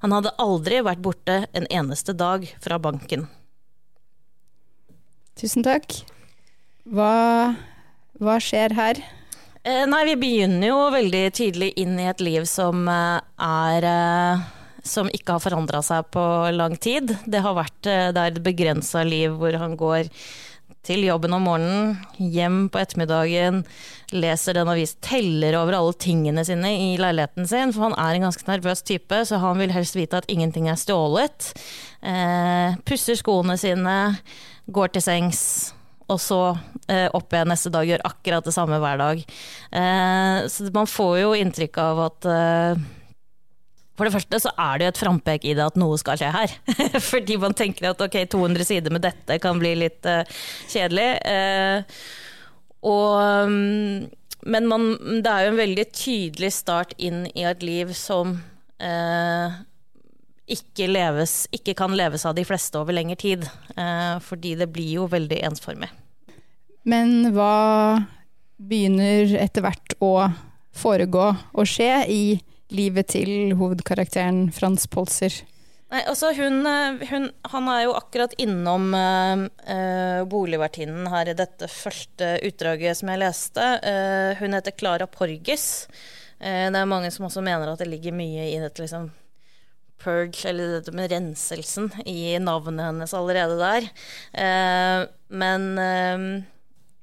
Han 0.04 0.16
hadde 0.16 0.34
aldri 0.42 0.82
vært 0.84 1.02
borte 1.04 1.42
en 1.52 1.68
eneste 1.70 2.16
dag 2.16 2.46
fra 2.62 2.80
banken. 2.82 3.28
Tusen 5.38 5.64
takk. 5.64 6.02
Hva, 6.92 7.54
hva 8.20 8.38
skjer 8.42 8.74
her? 8.76 9.02
Eh, 9.62 9.84
nei, 9.86 10.02
vi 10.10 10.16
begynner 10.18 10.72
jo 10.72 10.80
veldig 10.90 11.22
tidlig 11.38 11.70
inn 11.78 11.94
i 12.00 12.08
et 12.10 12.20
liv 12.24 12.48
som 12.50 12.82
eh, 12.90 13.20
er 13.46 13.86
eh, 13.86 14.50
som 14.82 15.10
ikke 15.14 15.36
har 15.36 15.42
forandra 15.42 15.82
seg 15.86 16.08
på 16.14 16.22
lang 16.54 16.74
tid. 16.82 17.14
Det 17.24 17.42
har 17.44 17.54
vært 17.56 17.88
eh, 17.88 18.08
det 18.14 18.22
er 18.22 18.32
et 18.32 18.42
begrensa 18.44 19.04
liv 19.06 19.36
hvor 19.38 19.56
han 19.62 19.76
går 19.78 20.10
til 20.86 21.04
jobben 21.06 21.34
om 21.36 21.44
morgenen, 21.46 21.92
hjem 22.18 22.64
på 22.72 22.80
ettermiddagen, 22.80 23.60
leser 24.12 24.56
den 24.58 24.70
avis, 24.72 24.96
teller 25.04 25.54
over 25.60 25.76
alle 25.78 25.94
tingene 26.02 26.42
sine 26.46 26.72
i 26.74 26.88
leiligheten 27.00 27.46
sin, 27.48 27.74
for 27.74 27.86
han 27.86 27.98
er 28.00 28.18
en 28.18 28.26
ganske 28.26 28.48
nervøs 28.48 28.82
type, 28.86 29.20
så 29.28 29.38
han 29.42 29.62
vil 29.62 29.74
helst 29.74 29.98
vite 29.98 30.18
at 30.18 30.26
ingenting 30.32 30.66
er 30.70 30.80
stjålet. 30.80 31.52
Eh, 32.02 32.80
pusser 32.88 33.18
skoene 33.18 33.56
sine, 33.60 33.98
går 34.74 34.94
til 34.94 35.06
sengs, 35.06 35.44
og 36.10 36.18
så 36.20 36.40
eh, 36.90 37.06
opp 37.14 37.30
igjen 37.32 37.52
neste 37.52 37.70
dag, 37.72 37.86
gjør 37.86 38.02
akkurat 38.08 38.48
det 38.48 38.54
samme 38.56 38.80
hver 38.82 38.98
dag. 39.00 39.22
Eh, 39.22 40.40
så 40.50 40.66
man 40.74 40.90
får 40.90 41.14
jo 41.22 41.36
inntrykk 41.38 41.78
av 41.82 42.02
at 42.08 42.28
eh, 42.32 42.82
for 43.96 44.08
det 44.08 44.14
første 44.14 44.40
så 44.40 44.52
er 44.56 44.78
det 44.78 44.86
jo 44.86 44.92
et 44.94 45.00
frampek 45.02 45.44
i 45.44 45.54
det 45.56 45.64
at 45.64 45.78
noe 45.80 45.98
skal 46.00 46.16
skje 46.20 46.30
her. 46.32 46.52
Fordi 47.12 47.36
man 47.40 47.56
tenker 47.56 47.90
at 47.90 48.00
ok, 48.00 48.22
200 48.32 48.68
sider 48.68 48.94
med 48.94 49.04
dette 49.04 49.36
kan 49.42 49.60
bli 49.60 49.74
litt 49.84 50.08
uh, 50.08 50.22
kjedelig. 50.72 51.08
Uh, 51.28 51.84
og, 52.88 53.18
um, 53.46 54.06
men 54.48 54.70
man, 54.70 54.86
det 55.22 55.28
er 55.28 55.44
jo 55.44 55.50
en 55.52 55.60
veldig 55.60 55.84
tydelig 55.94 56.50
start 56.56 56.96
inn 56.96 57.26
i 57.36 57.44
et 57.48 57.62
liv 57.62 57.92
som 57.96 58.32
uh, 58.80 59.58
ikke, 60.48 60.88
leves, 60.88 61.36
ikke, 61.52 61.76
kan 61.78 61.92
leves 61.96 62.24
av 62.26 62.34
de 62.38 62.46
fleste 62.48 62.80
over 62.80 62.96
lengre 62.96 63.20
tid. 63.20 63.44
fordi 64.20 64.56
det 64.58 64.66
blir 64.72 64.98
jo 64.98 65.04
veldig 65.08 65.38
ensformig. 65.46 65.88
Men 66.84 67.30
hva 67.32 68.02
begynner 68.58 69.36
etter 69.40 69.64
hvert 69.64 69.94
å 70.02 70.30
foregå 70.76 71.28
og 71.30 71.68
skje 71.68 71.92
i 72.10 72.24
livet 72.32 72.48
til 73.04 73.54
hovedkarakteren 73.58 74.50
Frans 74.52 74.86
Polser? 74.86 75.42
Nei, 75.92 76.00
altså 76.08 76.30
hun, 76.32 76.62
eh, 76.64 77.02
hun, 77.10 77.26
han 77.52 77.66
er 77.68 77.82
jo 77.84 77.96
akkurat 77.98 78.32
innom 78.40 78.94
uh, 78.96 79.42
uh, 79.68 80.22
boligvertinnen 80.24 81.10
her 81.12 81.28
i 81.28 81.36
dette 81.36 81.68
første 81.68 82.38
utdraget 82.48 82.96
som 82.96 83.10
jeg 83.12 83.20
leste. 83.20 83.66
Uh, 83.84 84.32
hun 84.40 84.56
heter 84.56 84.72
Clara 84.72 85.06
Porges. 85.06 85.66
det 86.40 86.78
er 86.78 86.88
mange 86.88 87.10
som 87.12 87.28
også 87.28 87.42
mener 87.44 87.68
at 87.68 87.78
det 87.78 87.90
ligger 87.90 88.16
mye 88.16 88.48
i 88.54 88.56
dette 88.58 88.80
liksom 88.80 89.10
purge, 90.02 90.48
eller 90.48 90.78
dette 90.78 90.96
med 90.96 91.12
renselsen, 91.12 91.92
i 92.08 92.34
navnet 92.42 92.88
hennes 92.88 93.12
allerede 93.14 93.54
der. 93.60 93.86
men 95.30 95.68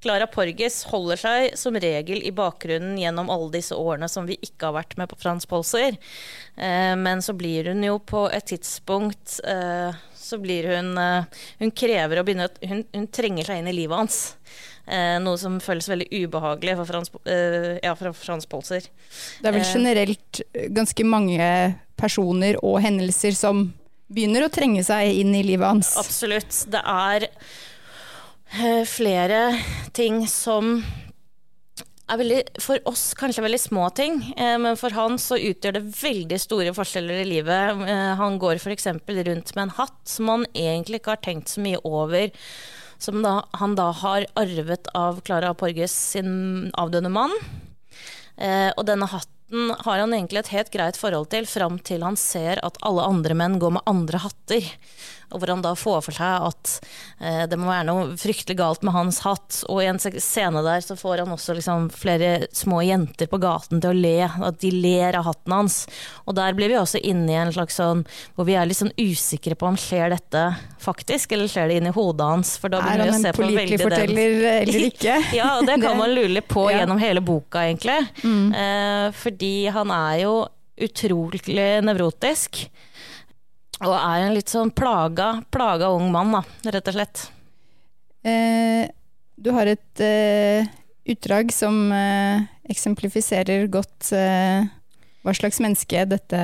Clara 0.01 0.27
Porges 0.31 0.83
holder 0.87 1.19
seg 1.19 1.55
som 1.59 1.75
regel 1.75 2.21
i 2.23 2.31
bakgrunnen 2.31 2.95
gjennom 2.99 3.29
alle 3.33 3.51
disse 3.57 3.75
årene 3.75 4.07
som 4.11 4.27
vi 4.29 4.37
ikke 4.39 4.69
har 4.69 4.77
vært 4.77 4.95
med 4.99 5.11
på 5.11 5.17
Frans 5.19 5.47
Polser. 5.49 5.97
Eh, 6.55 6.93
men 6.95 7.23
så 7.25 7.35
blir 7.35 7.67
hun 7.73 7.83
jo 7.83 7.97
på 7.99 8.23
et 8.31 8.47
tidspunkt 8.47 9.41
eh, 9.43 9.91
så 10.15 10.37
blir 10.39 10.67
hun 10.69 10.93
eh, 10.99 11.43
Hun 11.59 11.71
krever 11.71 12.19
å 12.19 12.23
begynne 12.23 12.47
hun, 12.63 12.85
hun, 12.95 13.07
trenger 13.11 13.49
seg 13.49 13.59
inn 13.59 13.71
i 13.71 13.75
livet 13.75 13.97
hans. 13.97 14.19
Noe 14.89 15.37
som 15.37 15.59
føles 15.61 15.85
veldig 15.85 16.07
ubehagelig 16.09 16.73
for 16.79 16.89
Frans, 16.89 17.11
ja, 17.85 17.91
for 17.93 18.09
Frans 18.17 18.47
Polser. 18.49 18.87
Det 19.37 19.45
er 19.45 19.53
vel 19.53 19.67
generelt 19.67 20.39
ganske 20.73 21.05
mange 21.05 21.49
personer 21.99 22.57
og 22.65 22.79
hendelser 22.81 23.37
som 23.37 23.67
begynner 24.09 24.47
å 24.47 24.49
trenge 24.49 24.81
seg 24.87 25.21
inn 25.21 25.35
i 25.37 25.43
livet 25.45 25.67
hans. 25.67 25.91
Absolutt. 26.01 26.63
Det 26.73 26.81
er 26.81 27.27
flere 28.89 29.43
ting 29.93 30.23
som 30.27 30.79
er 32.09 32.19
veldig, 32.19 32.39
for 32.63 32.81
oss 32.89 33.11
kanskje 33.17 33.43
veldig 33.45 33.61
små 33.61 33.87
ting, 33.97 34.19
eh, 34.37 34.57
men 34.61 34.77
for 34.79 34.93
han 34.97 35.19
så 35.21 35.37
utgjør 35.37 35.77
det 35.77 35.85
veldig 35.99 36.39
store 36.41 36.73
forskjeller 36.77 37.21
i 37.21 37.29
livet. 37.29 37.83
Eh, 37.85 38.13
han 38.19 38.39
går 38.41 38.57
f.eks. 38.57 38.89
rundt 38.89 39.55
med 39.55 39.63
en 39.63 39.75
hatt 39.77 39.99
som 40.09 40.31
han 40.33 40.45
egentlig 40.53 41.01
ikke 41.01 41.15
har 41.15 41.23
tenkt 41.25 41.53
så 41.53 41.63
mye 41.63 41.81
over, 41.85 42.31
som 42.99 43.21
da, 43.23 43.39
han 43.61 43.77
da 43.79 43.91
har 43.95 44.27
arvet 44.39 44.89
av 44.97 45.21
Clara 45.27 45.53
Porges 45.55 45.93
sin 46.15 46.71
avdøde 46.77 47.11
mann. 47.13 47.35
og 48.39 48.85
denne 48.87 49.07
hatten 49.11 49.38
har 49.49 50.01
han 50.03 50.13
egentlig 50.13 50.43
et 50.43 50.53
helt 50.53 50.73
greit 50.73 50.97
forhold 50.99 51.29
til 51.33 51.47
fram 51.49 51.79
til 51.81 52.05
han 52.05 52.17
ser 52.19 52.61
at 52.65 52.77
alle 52.85 53.05
andre 53.07 53.37
menn 53.37 53.57
går 53.61 53.79
med 53.79 53.87
andre 53.89 54.21
hatter 54.21 54.67
og 55.29 55.41
hvor 55.41 55.51
han 55.53 55.61
da 55.61 55.75
får 55.77 56.01
for 56.07 56.15
seg 56.15 56.45
at 56.49 56.71
eh, 57.21 57.43
det 57.49 57.57
må 57.59 57.69
være 57.69 57.85
noe 57.89 58.17
fryktelig 58.17 58.57
galt 58.57 58.85
med 58.85 58.95
hans 58.95 59.21
hatt. 59.25 59.61
Og 59.69 59.83
i 59.83 59.89
en 59.89 59.99
scene 60.01 60.63
der 60.65 60.81
så 60.81 60.97
får 60.97 61.23
han 61.23 61.33
også 61.35 61.55
liksom 61.57 61.89
flere 61.93 62.47
små 62.55 62.81
jenter 62.85 63.29
på 63.29 63.39
gaten 63.41 63.81
til 63.81 63.91
å 63.91 63.99
le, 63.99 64.25
at 64.25 64.59
de 64.63 64.71
ler 64.73 65.17
av 65.19 65.27
hatten 65.29 65.53
hans. 65.53 65.83
Og 66.25 66.37
der 66.39 66.57
blir 66.57 66.71
vi 66.71 66.79
også 66.79 67.01
inne 67.05 67.29
i 67.33 67.37
en 67.43 67.53
slags 67.53 67.77
sånn 67.77 68.05
hvor 68.35 68.49
vi 68.49 68.57
er 68.57 68.69
litt 68.69 68.79
sånn 68.81 68.93
usikre 68.97 69.57
på 69.59 69.69
om 69.69 69.77
skjer 69.79 70.15
dette 70.15 70.45
faktisk, 70.81 71.35
eller 71.37 71.51
skjer 71.51 71.69
det 71.69 71.77
inni 71.77 71.93
hodet 71.93 72.31
hans. 72.31 72.55
For 72.61 72.73
da 72.73 72.81
er 72.81 73.05
han 73.05 73.13
en 73.13 73.37
pålitelig 73.37 73.81
forteller 73.83 74.49
eller 74.55 74.87
ikke? 74.89 75.19
ja, 75.37 75.51
og 75.59 75.69
det 75.69 75.77
kan 75.83 75.97
man 76.01 76.15
lure 76.15 76.33
litt 76.39 76.49
på 76.49 76.65
ja. 76.71 76.81
gjennom 76.81 77.01
hele 77.01 77.21
boka, 77.21 77.67
egentlig. 77.69 77.99
Mm. 78.23 78.49
Eh, 78.49 79.05
fordi 79.39 79.69
han 79.71 79.87
er 79.95 80.15
jo 80.25 80.33
utrolig 80.83 81.55
nevrotisk. 81.87 82.65
Og 83.79 83.93
er 83.95 84.25
en 84.25 84.33
litt 84.35 84.51
sånn 84.51 84.73
plaga, 84.75 85.45
plaga 85.49 85.93
ung 85.95 86.09
mann, 86.11 86.33
da, 86.35 86.41
rett 86.75 86.89
og 86.91 86.97
slett. 86.97 87.21
Eh, 88.27 88.83
du 89.39 89.53
har 89.55 89.71
et 89.71 90.01
eh, 90.03 90.67
utdrag 91.07 91.53
som 91.55 91.87
eh, 91.95 92.43
eksemplifiserer 92.67 93.69
godt 93.71 94.11
eh, 94.11 94.67
hva 95.23 95.35
slags 95.37 95.61
menneske 95.63 96.03
dette, 96.11 96.43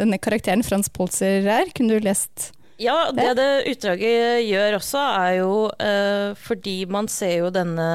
denne 0.00 0.16
karakteren 0.16 0.64
Frans 0.64 0.88
Polzer 0.88 1.44
er. 1.44 1.68
Kunne 1.76 2.00
du 2.00 2.08
lest 2.08 2.54
ja, 2.80 3.12
det 3.14 3.34
det 3.36 3.50
utdraget 3.68 4.40
gjør 4.48 4.78
også, 4.80 5.02
er 5.20 5.34
jo 5.36 5.52
eh, 5.76 6.32
fordi 6.40 6.78
man 6.90 7.06
ser 7.12 7.44
jo 7.44 7.52
denne 7.54 7.92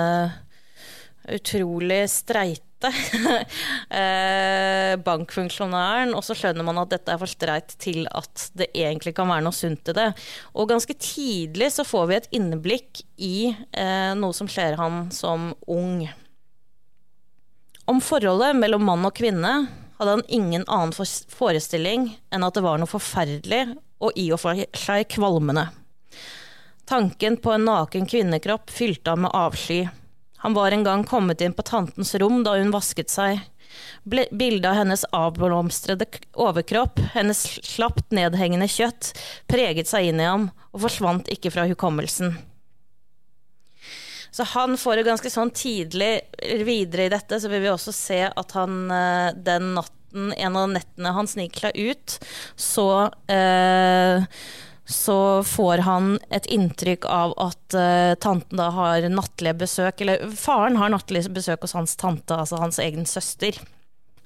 utrolig 1.28 2.06
streite 2.14 2.67
eh, 4.00 4.94
bankfunksjonæren, 5.02 6.14
og 6.18 6.24
så 6.26 6.36
skjønner 6.38 6.66
man 6.68 6.80
at 6.82 6.92
dette 6.94 7.14
er 7.14 7.22
for 7.22 7.32
streit 7.32 7.74
til 7.82 8.06
at 8.12 8.50
det 8.58 8.70
egentlig 8.76 9.16
kan 9.18 9.30
være 9.32 9.46
noe 9.48 9.56
sunt 9.56 9.90
i 9.92 9.98
det. 9.98 10.12
Og 10.54 10.70
ganske 10.72 10.94
tidlig 10.94 11.72
så 11.76 11.88
får 11.88 12.06
vi 12.10 12.20
et 12.20 12.30
inneblikk 12.38 13.02
i 13.18 13.50
eh, 13.50 14.14
noe 14.20 14.36
som 14.38 14.50
skjer 14.52 14.78
han 14.80 15.08
som 15.16 15.52
ung. 15.66 16.06
Om 17.88 18.04
forholdet 18.04 18.58
mellom 18.60 18.84
mann 18.84 19.08
og 19.08 19.16
kvinne 19.16 19.54
hadde 19.98 20.14
han 20.18 20.26
ingen 20.28 20.66
annen 20.68 20.94
forestilling 20.94 22.10
enn 22.34 22.46
at 22.46 22.58
det 22.58 22.66
var 22.66 22.78
noe 22.82 22.90
forferdelig 22.92 23.64
og 24.04 24.18
i 24.20 24.28
og 24.36 24.42
for 24.44 24.60
seg 24.78 25.08
kvalmende. 25.16 25.70
Tanken 26.88 27.40
på 27.44 27.52
en 27.52 27.66
naken 27.68 28.06
kvinnekropp 28.08 28.72
fylte 28.72 29.12
ham 29.12 29.26
med 29.26 29.34
avsky. 29.36 29.82
Han 30.44 30.58
var 30.58 30.72
en 30.72 30.86
gang 30.86 31.06
kommet 31.08 31.42
inn 31.42 31.56
på 31.58 31.66
tantens 31.66 32.14
rom 32.22 32.44
da 32.46 32.58
hun 32.58 32.74
vasket 32.74 33.14
seg. 33.14 33.40
Bildet 34.08 34.70
av 34.70 34.78
hennes 34.80 35.04
avblomstrede 35.16 36.08
overkropp, 36.40 37.02
hennes 37.14 37.42
slapt 37.66 38.14
nedhengende 38.16 38.70
kjøtt, 38.72 39.12
preget 39.50 39.90
seg 39.90 40.12
inn 40.12 40.22
i 40.22 40.30
ham 40.30 40.50
og 40.72 40.86
forsvant 40.86 41.30
ikke 41.34 41.52
fra 41.54 41.68
hukommelsen. 41.70 42.38
Så 44.32 44.46
han 44.54 44.78
får 44.78 45.00
det 45.00 45.08
ganske 45.08 45.30
sånn 45.34 45.52
tidlig 45.56 46.12
videre 46.68 47.08
i 47.08 47.12
dette, 47.12 47.40
så 47.42 47.50
vil 47.50 47.64
vi 47.64 47.72
også 47.72 47.94
se 47.96 48.20
at 48.28 48.52
han 48.54 48.84
eh, 48.94 49.30
den 49.34 49.72
natten, 49.78 50.32
en 50.38 50.60
av 50.60 50.70
nettene 50.72 51.14
han 51.16 51.30
sniker 51.30 51.74
ut, 51.74 52.18
så 52.54 52.88
eh, 53.32 54.24
så 54.88 55.44
får 55.44 55.84
han 55.84 56.14
et 56.32 56.46
inntrykk 56.46 57.06
av 57.12 57.34
at 57.44 57.76
uh, 57.76 58.14
tanten 58.24 58.60
da 58.60 58.70
har 58.72 59.08
nattlige 59.12 59.58
besøk, 59.60 60.02
eller 60.02 60.30
faren 60.32 60.80
har 60.80 60.94
nattlige 60.94 61.32
besøk 61.36 61.66
hos 61.66 61.76
hans 61.76 61.98
tante, 62.00 62.36
altså 62.36 62.62
hans 62.62 62.80
egen 62.80 63.06
søster. 63.10 63.60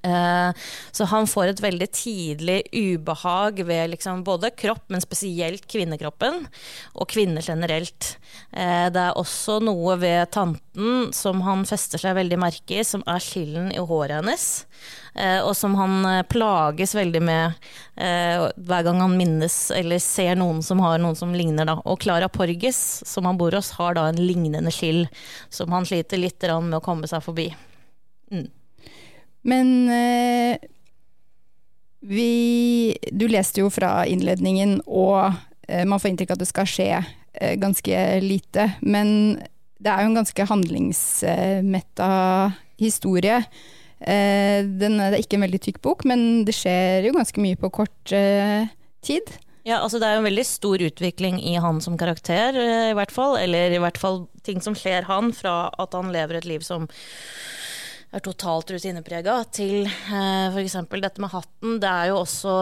Uh, 0.02 0.50
så 0.92 1.06
han 1.12 1.28
får 1.30 1.52
et 1.52 1.64
veldig 1.64 1.88
tidlig 1.94 2.58
ubehag 2.74 3.62
ved 3.68 3.92
liksom 3.94 4.24
både 4.26 4.50
kropp, 4.58 4.88
men 4.90 5.04
spesielt 5.04 5.68
kvinnekroppen, 5.70 6.42
og 6.98 7.10
kvinner 7.12 7.46
generelt. 7.46 8.16
Uh, 8.50 8.90
det 8.94 9.04
er 9.08 9.20
også 9.20 9.60
noe 9.62 10.00
ved 10.02 10.32
tanten 10.34 11.12
som 11.16 11.44
han 11.46 11.68
fester 11.70 12.02
seg 12.02 12.18
veldig 12.18 12.42
merke 12.42 12.82
i, 12.82 12.88
som 12.88 13.06
er 13.10 13.22
skillen 13.22 13.70
i 13.76 13.82
håret 13.82 14.22
hennes. 14.22 14.50
Eh, 15.14 15.42
og 15.44 15.56
som 15.60 15.74
han 15.76 16.06
eh, 16.08 16.24
plages 16.32 16.94
veldig 16.96 17.22
med 17.28 17.58
eh, 18.00 18.46
hver 18.56 18.86
gang 18.88 19.02
han 19.04 19.18
minnes 19.20 19.58
eller 19.76 20.00
ser 20.00 20.38
noen 20.40 20.62
som 20.64 20.80
har 20.84 21.02
noen 21.04 21.18
som 21.20 21.36
ligner. 21.36 21.68
Da. 21.68 21.78
Og 21.84 22.00
Clara 22.04 22.30
Porges, 22.32 22.80
som 23.08 23.28
han 23.28 23.40
bor 23.40 23.52
hos, 23.58 23.74
har 23.80 23.98
da 24.00 24.08
en 24.10 24.22
lignende 24.22 24.72
skill 24.72 25.04
som 25.50 25.74
han 25.76 25.88
sliter 25.88 26.22
litt 26.22 26.48
med 26.48 26.80
å 26.80 26.84
komme 26.84 27.10
seg 27.12 27.24
forbi. 27.26 27.50
Mm. 28.32 28.48
Men 29.48 29.90
eh, 29.90 30.58
vi 32.02 32.98
Du 33.12 33.28
leste 33.30 33.62
jo 33.62 33.70
fra 33.74 34.06
innledningen, 34.10 34.80
og 34.86 35.34
eh, 35.68 35.86
man 35.86 36.02
får 36.02 36.14
inntrykk 36.14 36.34
av 36.34 36.40
at 36.40 36.44
det 36.46 36.50
skal 36.50 36.70
skje 36.70 36.90
eh, 36.98 37.56
ganske 37.62 38.02
lite. 38.26 38.72
Men 38.82 39.38
det 39.82 39.92
er 39.92 40.04
jo 40.04 40.12
en 40.12 40.20
ganske 40.22 40.48
handlingsmetta 40.50 42.10
historie. 42.82 43.44
Eh, 44.02 44.66
den 44.66 44.98
er 45.02 45.20
ikke 45.20 45.38
en 45.38 45.46
veldig 45.46 45.62
tykk 45.62 45.80
bok, 45.86 46.06
men 46.10 46.44
det 46.48 46.58
skjer 46.58 47.06
jo 47.06 47.16
ganske 47.18 47.42
mye 47.42 47.60
på 47.62 47.70
kort 47.82 48.14
eh, 48.18 48.66
tid. 49.06 49.30
Ja, 49.62 49.78
altså 49.78 50.00
Det 50.02 50.08
er 50.08 50.16
jo 50.16 50.24
en 50.24 50.30
veldig 50.30 50.46
stor 50.50 50.82
utvikling 50.82 51.38
i 51.38 51.54
han 51.62 51.82
som 51.86 51.98
karakter, 52.02 52.58
eh, 52.58 52.90
i 52.90 52.98
hvert 52.98 53.14
fall. 53.14 53.38
Eller 53.38 53.74
i 53.74 53.82
hvert 53.82 54.00
fall 54.02 54.24
ting 54.46 54.62
som 54.62 54.74
skjer 54.78 55.06
han, 55.10 55.30
fra 55.38 55.70
at 55.82 55.94
han 55.98 56.10
lever 56.14 56.40
et 56.40 56.50
liv 56.50 56.66
som 56.66 56.88
er 58.12 58.24
totalt 58.24 58.72
rutineprega, 58.74 59.38
til 59.56 59.86
eh, 59.88 60.52
f.eks. 60.52 60.80
dette 60.92 61.24
med 61.24 61.32
hatten. 61.32 61.78
Det 61.82 61.92
er 61.92 62.12
jo 62.12 62.20
også 62.22 62.56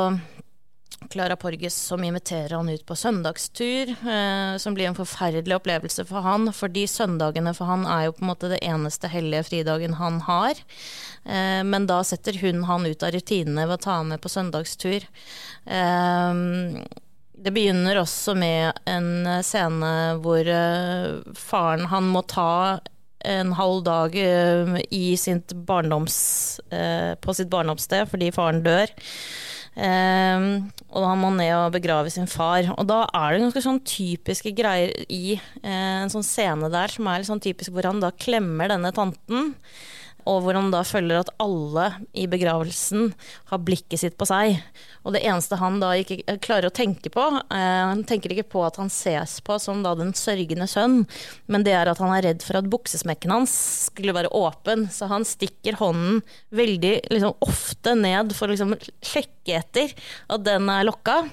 Clara 1.10 1.36
Porges 1.40 1.74
som 1.74 2.04
inviterer 2.04 2.54
han 2.58 2.70
ut 2.70 2.86
på 2.86 2.96
søndagstur, 2.96 3.90
eh, 3.90 4.58
som 4.62 4.76
blir 4.78 4.90
en 4.90 4.98
forferdelig 4.98 5.56
opplevelse 5.58 6.06
for 6.10 6.26
han, 6.26 6.52
fordi 6.54 6.86
søndagene 6.92 7.56
for 7.58 7.72
han 7.72 7.88
er 7.90 8.08
jo 8.08 8.16
på 8.18 8.26
en 8.26 8.32
måte 8.34 8.52
det 8.52 8.62
eneste 8.68 9.10
hellige 9.10 9.48
fridagen 9.50 9.98
han 9.98 10.22
har. 10.28 10.60
Eh, 11.26 11.62
men 11.66 11.88
da 11.90 12.04
setter 12.06 12.38
hun 12.44 12.66
han 12.70 12.86
ut 12.86 13.06
av 13.06 13.16
rutinene 13.16 13.66
ved 13.66 13.80
å 13.80 13.84
ta 13.88 14.00
ham 14.02 14.14
med 14.14 14.22
på 14.22 14.34
søndagstur. 14.34 15.08
Eh, 15.66 16.44
det 17.40 17.56
begynner 17.56 18.02
også 18.02 18.36
med 18.36 18.84
en 18.90 19.12
scene 19.48 19.92
hvor 20.20 20.44
eh, 20.44 21.36
faren 21.40 21.88
han 21.90 22.10
må 22.12 22.26
ta 22.28 22.82
en 23.28 23.54
halv 23.58 23.84
dag 23.84 24.16
eh, 24.16 24.80
i 24.96 25.18
sitt 25.20 25.54
barndoms, 25.68 26.18
eh, 26.72 27.14
på 27.20 27.36
sitt 27.36 27.52
barndomssted 27.52 28.10
fordi 28.12 28.32
faren 28.36 28.64
dør. 28.66 28.92
Um, 29.80 30.66
og 30.92 31.06
han 31.06 31.20
må 31.22 31.30
ned 31.38 31.54
og 31.56 31.76
begrave 31.78 32.12
sin 32.12 32.28
far. 32.28 32.66
Og 32.76 32.88
da 32.90 33.04
er 33.16 33.36
det 33.36 33.44
ganske 33.46 33.64
sånn 33.64 33.80
typiske 33.88 34.52
greier 34.58 34.92
i 35.08 35.38
uh, 35.38 36.02
en 36.04 36.12
sånn 36.12 36.26
scene 36.26 36.72
der 36.74 36.92
som 36.92 37.08
er 37.08 37.22
litt 37.22 37.30
sånn 37.30 37.44
typisk 37.44 37.72
hvor 37.76 37.88
han 37.88 38.02
da 38.04 38.12
klemmer 38.12 38.72
denne 38.74 38.92
tanten 38.96 39.54
og 40.30 40.44
hvor 40.44 40.58
han 40.58 40.70
da 40.74 40.84
føler 40.86 41.20
at 41.20 41.32
alle 41.42 41.88
i 42.18 42.28
begravelsen 42.30 43.10
har 43.50 43.62
blikket 43.66 44.04
sitt 44.04 44.18
på 44.20 44.28
seg. 44.30 44.60
Og 45.04 45.16
det 45.16 45.24
eneste 45.26 45.58
han 45.60 45.80
da 45.82 45.92
ikke 45.98 46.38
klarer 46.44 46.70
å 46.70 46.76
tenke 46.76 47.12
på, 47.14 47.26
eh, 47.40 47.82
han 47.90 48.04
tenker 48.08 48.36
ikke 48.36 48.50
på 48.54 48.64
at 48.68 48.78
han 48.82 48.92
ses 48.94 49.40
på 49.46 49.58
som 49.62 49.82
da 49.86 49.96
den 49.98 50.14
sørgende 50.18 50.68
sønn, 50.70 51.02
men 51.50 51.66
det 51.66 51.74
er 51.78 51.90
at 51.90 52.02
han 52.04 52.14
er 52.16 52.28
redd 52.30 52.46
for 52.46 52.60
at 52.60 52.70
buksesmekken 52.70 53.34
hans 53.34 53.56
skulle 53.90 54.16
være 54.16 54.32
åpen, 54.36 54.88
så 54.94 55.10
han 55.12 55.26
stikker 55.28 55.80
hånden 55.82 56.22
veldig 56.56 56.94
liksom, 57.10 57.36
ofte 57.46 57.96
ned 57.98 58.36
for 58.38 58.50
å 58.50 58.56
liksom, 58.56 58.78
sjekke 59.02 59.60
etter 59.64 59.98
at 60.30 60.46
den 60.46 60.70
er 60.72 60.86
lokka. 60.88 61.24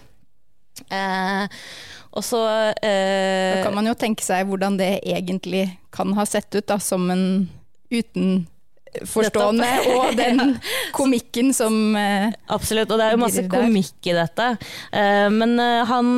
Eh, 0.93 1.61
og 2.17 2.25
så 2.25 2.41
eh, 2.85 3.57
Da 3.57 3.63
kan 3.65 3.77
man 3.77 3.89
jo 3.89 3.97
tenke 3.99 4.25
seg 4.25 4.49
hvordan 4.49 4.77
det 4.81 4.99
egentlig 5.05 5.69
kan 5.95 6.13
ha 6.17 6.25
sett 6.29 6.49
ut, 6.57 6.67
da, 6.69 6.79
som 6.81 7.09
en 7.13 7.25
uten 7.93 8.47
forstående, 9.05 9.69
og 9.93 10.17
den 10.17 10.57
komikken 10.97 11.53
som 11.57 11.75
uh, 11.97 12.31
Absolutt, 12.53 12.91
og 12.91 13.01
det 13.01 13.09
er 13.09 13.17
jo 13.17 13.23
masse 13.23 13.45
komikk 13.51 14.09
i 14.09 14.15
dette. 14.17 14.49
Uh, 14.95 15.29
men 15.35 15.57
uh, 15.61 15.83
han 15.89 16.09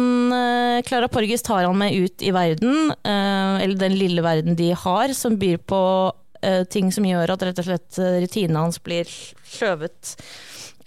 Clara 0.87 1.09
Porges 1.11 1.45
tar 1.47 1.67
han 1.67 1.79
med 1.79 1.97
ut 1.97 2.23
i 2.23 2.33
verden, 2.35 2.93
eller 3.03 3.79
den 3.79 3.97
lille 3.99 4.23
verden 4.25 4.57
de 4.59 4.71
har, 4.77 5.13
som 5.17 5.37
byr 5.39 5.59
på 5.69 5.81
ting 6.71 6.93
som 6.95 7.07
gjør 7.07 7.33
at 7.35 7.43
rett 7.49 7.59
og 7.59 7.67
slett 7.67 7.99
rutinene 7.99 8.61
hans 8.63 8.79
blir 8.85 9.09
skjøvet 9.09 10.13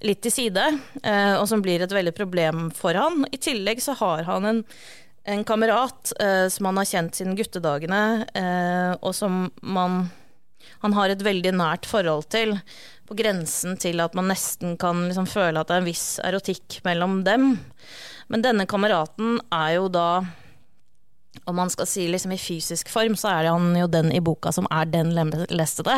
litt 0.07 0.21
til 0.23 0.33
side, 0.33 0.63
og 1.03 1.43
som 1.49 1.63
blir 1.63 1.83
et 1.83 1.91
veldig 1.91 2.13
problem 2.15 2.69
for 2.75 2.95
han. 2.95 3.25
I 3.35 3.41
tillegg 3.41 3.83
så 3.83 3.97
har 3.99 4.23
han 4.29 4.47
en 4.47 4.63
en 5.29 5.43
kamerat 5.45 6.15
som 6.49 6.65
han 6.65 6.79
har 6.81 6.87
kjent 6.89 7.19
siden 7.19 7.35
guttedagene, 7.37 7.99
og 9.05 9.11
som 9.13 9.43
man 9.61 10.07
han 10.81 10.95
har 10.97 11.13
et 11.13 11.23
veldig 11.25 11.53
nært 11.57 11.87
forhold 11.89 12.29
til. 12.33 12.57
På 13.07 13.17
grensen 13.17 13.75
til 13.81 13.99
at 14.03 14.15
man 14.17 14.29
nesten 14.31 14.77
kan 14.79 15.07
liksom 15.09 15.27
føle 15.29 15.59
at 15.59 15.69
det 15.69 15.77
er 15.77 15.83
en 15.83 15.89
viss 15.89 16.05
erotikk 16.23 16.79
mellom 16.87 17.21
dem. 17.27 17.53
Men 18.31 18.45
denne 18.45 18.67
kameraten 18.69 19.39
er 19.51 19.75
jo 19.79 19.89
da 19.91 20.21
om 21.45 21.55
man 21.55 21.69
skal 21.71 21.87
si 21.87 22.05
liksom 22.11 22.33
i 22.35 22.39
fysisk 22.39 22.89
form, 22.91 23.15
så 23.15 23.29
er 23.31 23.47
han 23.49 23.71
jo 23.77 23.87
den 23.89 24.11
i 24.13 24.19
boka 24.23 24.51
som 24.53 24.67
er 24.71 24.89
den 24.91 25.13
lemlestede. 25.15 25.95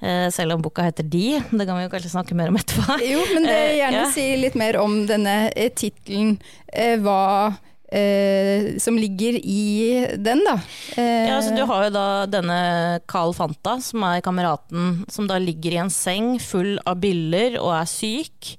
Eh, 0.00 0.28
selv 0.32 0.54
om 0.54 0.62
boka 0.62 0.84
heter 0.86 1.06
De. 1.06 1.40
Det 1.50 1.66
kan 1.66 1.76
vi 1.76 1.84
jo 1.84 1.92
kanskje 1.92 2.12
snakke 2.14 2.36
mer 2.38 2.52
om 2.52 2.58
etterpå. 2.60 2.98
Jo, 3.12 3.24
men 3.34 3.48
det, 3.48 3.56
eh, 3.56 3.78
gjerne 3.80 4.04
si 4.14 4.28
litt 4.38 4.58
mer 4.58 4.78
om 4.80 5.02
denne 5.10 5.36
eh, 5.50 5.72
tittelen. 5.74 6.38
Hva 7.02 7.20
eh, 7.90 8.76
som 8.78 8.98
ligger 8.98 9.38
i 9.42 10.06
den, 10.16 10.42
da. 10.46 10.56
Eh, 10.96 11.28
ja, 11.28 11.36
altså, 11.36 11.54
du 11.56 11.64
har 11.68 11.86
jo 11.86 11.94
da 11.94 12.06
denne 12.30 12.60
Carl 13.10 13.34
Fanta, 13.36 13.78
som 13.84 14.04
er 14.08 14.22
kameraten 14.24 15.02
som 15.10 15.28
da 15.30 15.38
ligger 15.42 15.76
i 15.76 15.82
en 15.84 15.92
seng 15.94 16.36
full 16.42 16.76
av 16.86 17.00
byller 17.02 17.58
og 17.60 17.74
er 17.80 17.90
syk, 17.90 18.54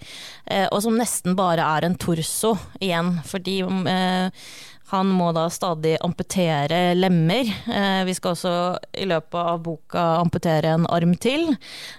eh, 0.45 0.67
og 0.69 0.81
som 0.85 0.99
nesten 0.99 1.37
bare 1.39 1.65
er 1.77 1.87
en 1.87 1.97
torso 1.99 2.55
igjen, 2.81 3.17
fordi 3.27 3.61
eh, 3.67 4.43
han 4.91 5.07
må 5.15 5.29
da 5.31 5.45
stadig 5.47 5.95
amputere 6.03 6.91
lemmer. 6.97 7.47
Eh, 7.71 8.01
vi 8.07 8.15
skal 8.17 8.35
også 8.35 8.55
i 8.99 9.07
løpet 9.07 9.39
av 9.39 9.61
boka 9.63 10.03
amputere 10.19 10.75
en 10.75 10.87
arm 10.91 11.15
til. 11.15 11.47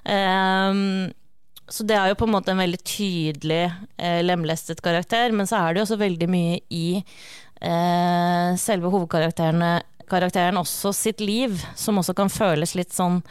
Eh, 0.05 0.83
så 1.73 1.87
det 1.89 1.97
er 1.97 2.11
jo 2.11 2.19
på 2.21 2.27
en 2.29 2.35
måte 2.35 2.53
en 2.53 2.61
veldig 2.61 2.83
tydelig 2.85 3.63
eh, 3.97 4.21
lemlestet 4.25 4.83
karakter, 4.85 5.33
men 5.33 5.49
så 5.49 5.63
er 5.63 5.73
det 5.73 5.81
jo 5.81 5.87
også 5.87 6.01
veldig 6.03 6.29
mye 6.29 6.59
i 6.69 6.87
eh, 7.01 8.51
selve 8.61 8.93
hovedkarakteren 8.93 10.61
også 10.61 10.93
sitt 10.93 11.25
liv, 11.25 11.57
som 11.79 12.03
også 12.03 12.13
kan 12.19 12.33
føles 12.33 12.77
litt 12.77 12.93
sånn 12.93 13.23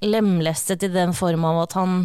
lemlestet 0.00 0.86
i 0.86 0.92
den 0.94 1.12
form 1.12 1.44
av 1.44 1.60
at 1.66 1.76
han 1.76 1.98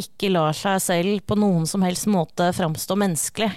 ikke 0.00 0.32
lar 0.32 0.56
seg 0.56 0.80
selv 0.82 1.22
på 1.28 1.38
noen 1.38 1.66
som 1.68 1.84
helst 1.86 2.08
måte 2.10 2.50
framstå 2.56 2.96
menneskelig. 2.98 3.50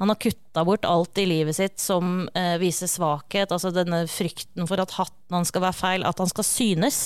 Han 0.00 0.10
har 0.10 0.18
kutta 0.18 0.64
bort 0.66 0.86
alt 0.88 1.18
i 1.22 1.26
livet 1.28 1.54
sitt 1.56 1.78
som 1.78 2.24
eh, 2.34 2.56
viser 2.58 2.90
svakhet, 2.90 3.52
altså 3.54 3.70
denne 3.70 4.04
frykten 4.10 4.66
for 4.66 4.82
at 4.82 4.96
hatten 4.96 5.36
hans 5.36 5.52
skal 5.54 5.62
være 5.68 5.78
feil, 5.78 6.06
at 6.08 6.18
han 6.18 6.30
skal 6.32 6.46
synes. 6.48 7.04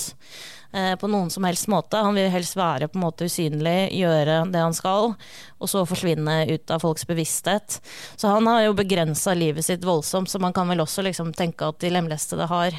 Eh, 0.71 0.95
på 0.95 1.07
noen 1.09 1.31
som 1.33 1.45
helst 1.47 1.65
måte. 1.67 1.97
Han 1.97 2.13
vil 2.13 2.29
helst 2.29 2.53
være 2.57 2.87
på 2.89 2.99
en 2.99 3.05
måte 3.07 3.25
usynlig, 3.25 3.89
gjøre 3.97 4.43
det 4.53 4.61
han 4.61 4.75
skal, 4.77 5.15
og 5.57 5.69
så 5.71 5.81
forsvinne 5.89 6.43
ut 6.45 6.73
av 6.73 6.83
folks 6.85 7.07
bevissthet. 7.09 7.79
Så 8.13 8.29
han 8.29 8.45
har 8.45 8.67
jo 8.67 8.75
begrensa 8.77 9.33
livet 9.33 9.65
sitt 9.65 9.85
voldsomt, 9.85 10.29
så 10.29 10.41
man 10.41 10.53
kan 10.53 10.69
vel 10.69 10.85
også 10.85 11.05
liksom 11.05 11.33
tenke 11.33 11.65
at 11.65 11.81
de 11.81 11.89
lemlestede 11.89 12.45
har 12.51 12.77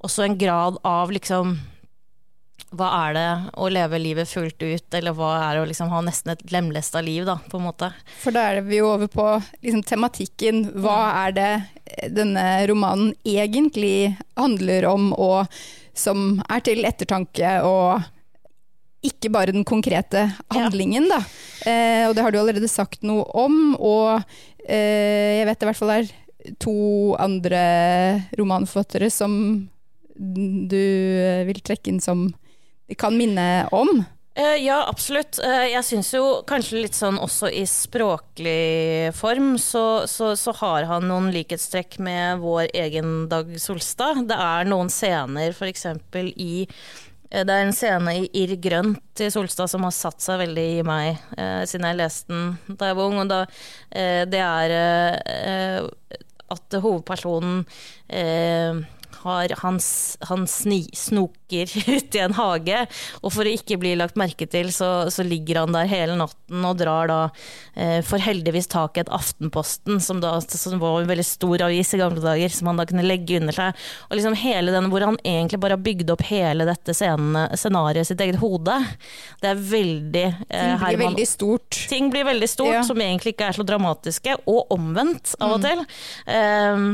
også 0.00 0.24
en 0.24 0.38
grad 0.40 0.78
av 0.86 1.12
liksom 1.12 1.58
hva 2.76 2.88
er 3.06 3.14
det 3.16 3.28
å 3.56 3.68
leve 3.72 4.00
livet 4.00 4.28
fullt 4.28 4.60
ut, 4.60 4.86
eller 4.94 5.14
hva 5.16 5.30
er 5.46 5.56
det 5.56 5.62
å 5.62 5.68
liksom 5.70 5.88
ha 5.92 6.02
nesten 6.04 6.34
et 6.34 6.44
lemlesta 6.52 7.00
liv, 7.04 7.24
da, 7.28 7.38
på 7.48 7.60
en 7.60 7.66
måte. 7.68 7.88
For 8.20 8.34
da 8.34 8.44
er 8.50 8.60
vi 8.66 8.80
jo 8.82 8.90
over 8.90 9.08
på 9.12 9.26
liksom, 9.64 9.82
tematikken. 9.88 10.66
Hva 10.76 10.98
mm. 10.98 11.16
er 11.22 11.36
det 11.38 12.12
denne 12.18 12.44
romanen 12.68 13.14
egentlig 13.24 14.12
handler 14.36 14.88
om, 14.90 15.10
og 15.16 15.48
som 15.98 16.42
er 16.46 16.62
til 16.66 16.84
ettertanke 16.86 17.58
og 17.66 18.04
ikke 19.08 19.30
bare 19.32 19.54
den 19.54 19.64
konkrete 19.66 20.26
handlingen, 20.52 21.06
ja. 21.08 21.18
da. 21.18 21.70
Eh, 21.70 22.04
og 22.08 22.16
det 22.16 22.24
har 22.24 22.34
du 22.34 22.40
allerede 22.40 22.70
sagt 22.70 23.06
noe 23.06 23.24
om, 23.38 23.76
og 23.78 24.18
eh, 24.66 25.38
jeg 25.38 25.48
vet 25.48 25.60
det 25.60 25.66
i 25.66 25.70
hvert 25.70 25.80
fall 25.80 25.94
er 25.94 26.10
to 26.62 26.76
andre 27.18 27.62
romanforfattere 28.38 29.08
som 29.12 29.32
du 30.18 30.84
vil 31.48 31.60
trekke 31.62 31.92
inn 31.92 32.02
som 32.02 32.26
kan 32.96 33.16
minne 33.18 33.68
om. 33.74 34.04
Uh, 34.38 34.54
ja, 34.62 34.84
absolutt. 34.86 35.40
Uh, 35.42 35.66
jeg 35.66 35.82
syns 35.82 36.12
jo 36.14 36.22
kanskje 36.46 36.84
litt 36.84 36.94
sånn 36.94 37.16
også 37.18 37.48
i 37.50 37.64
språklig 37.66 39.10
form, 39.18 39.56
så, 39.58 40.06
så, 40.06 40.30
så, 40.38 40.54
har 40.60 40.86
han 40.86 41.08
noen 41.10 41.32
likhetstrekk 41.34 41.98
med 42.06 42.44
vår 42.44 42.70
egen 42.84 43.26
Dag 43.32 43.50
Solstad. 43.58 44.22
Det 44.30 44.38
er 44.38 44.70
noen 44.70 44.92
scener 44.94 45.50
f.eks. 45.50 45.88
i 46.38 46.52
uh, 46.68 47.42
det 47.42 47.50
er 47.50 47.64
en 47.64 47.74
scene 47.74 48.14
i 48.20 48.28
Irr 48.44 48.54
grønt 48.62 49.02
til 49.18 49.32
Solstad 49.34 49.72
som 49.72 49.82
har 49.88 49.96
satt 49.96 50.22
seg 50.22 50.38
veldig 50.44 50.68
i 50.76 50.86
meg 50.86 51.18
siden 51.66 51.88
jeg 51.88 51.98
leste 51.98 52.30
den 52.30 52.78
da 52.78 52.92
jeg 52.92 52.98
var 53.00 53.10
ung. 53.10 53.18
Og 53.24 53.32
da, 53.32 53.40
det 54.30 54.44
er 54.44 54.76
at 56.54 56.78
hovedpersonen 56.78 57.66
har 59.22 59.54
han, 59.62 59.78
han 60.28 60.46
sni, 60.50 60.80
snoker 60.96 61.70
ute 61.96 62.18
i 62.18 62.22
en 62.22 62.36
hage, 62.38 62.84
og 63.22 63.32
for 63.34 63.48
å 63.48 63.54
ikke 63.54 63.78
bli 63.80 63.94
lagt 63.98 64.18
merke 64.20 64.48
til, 64.50 64.72
så, 64.74 65.08
så 65.12 65.26
ligger 65.26 65.62
han 65.62 65.74
der 65.76 65.90
hele 65.90 66.18
natten 66.18 66.66
og 66.68 66.78
drar 66.80 67.10
da 67.10 67.20
eh, 67.74 68.00
for 68.06 68.22
heldigvis 68.22 68.70
tak 68.72 68.98
i 68.98 69.04
et 69.04 69.12
Aftenposten, 69.18 70.00
som, 70.04 70.20
da, 70.22 70.36
som 70.40 70.78
var 70.82 71.00
en 71.02 71.10
veldig 71.10 71.26
stor 71.26 71.66
avis 71.68 71.94
i 71.94 72.00
gamle 72.00 72.22
dager, 72.22 72.52
som 72.52 72.70
han 72.70 72.80
da 72.80 72.86
kunne 72.88 73.06
legge 73.06 73.40
under 73.40 73.56
seg. 73.56 73.88
Og 74.08 74.18
liksom 74.18 74.36
hele 74.38 74.74
den 74.74 74.90
hvor 74.92 75.04
han 75.04 75.18
egentlig 75.24 75.60
bare 75.62 75.78
har 75.78 75.84
bygd 75.84 76.12
opp 76.14 76.24
hele 76.28 76.68
dette 76.68 76.94
scenarioet 76.96 78.04
i 78.04 78.08
sitt 78.12 78.22
eget 78.24 78.40
hode. 78.42 78.76
Det 79.42 79.52
er 79.52 79.66
veldig 79.72 80.26
eh, 80.26 80.38
Ting 80.48 80.76
blir 80.76 80.84
Herman, 80.84 81.04
veldig 81.06 81.28
stort. 81.28 81.82
Ting 81.90 82.12
blir 82.12 82.28
veldig 82.28 82.50
stort, 82.50 82.74
ja. 82.78 82.86
som 82.86 83.00
egentlig 83.02 83.34
ikke 83.34 83.50
er 83.50 83.58
så 83.58 83.66
dramatiske, 83.66 84.38
og 84.46 84.74
omvendt 84.74 85.34
av 85.40 85.56
og 85.56 85.62
mm. 85.62 85.68
til. 85.68 85.86
Um, 86.28 86.90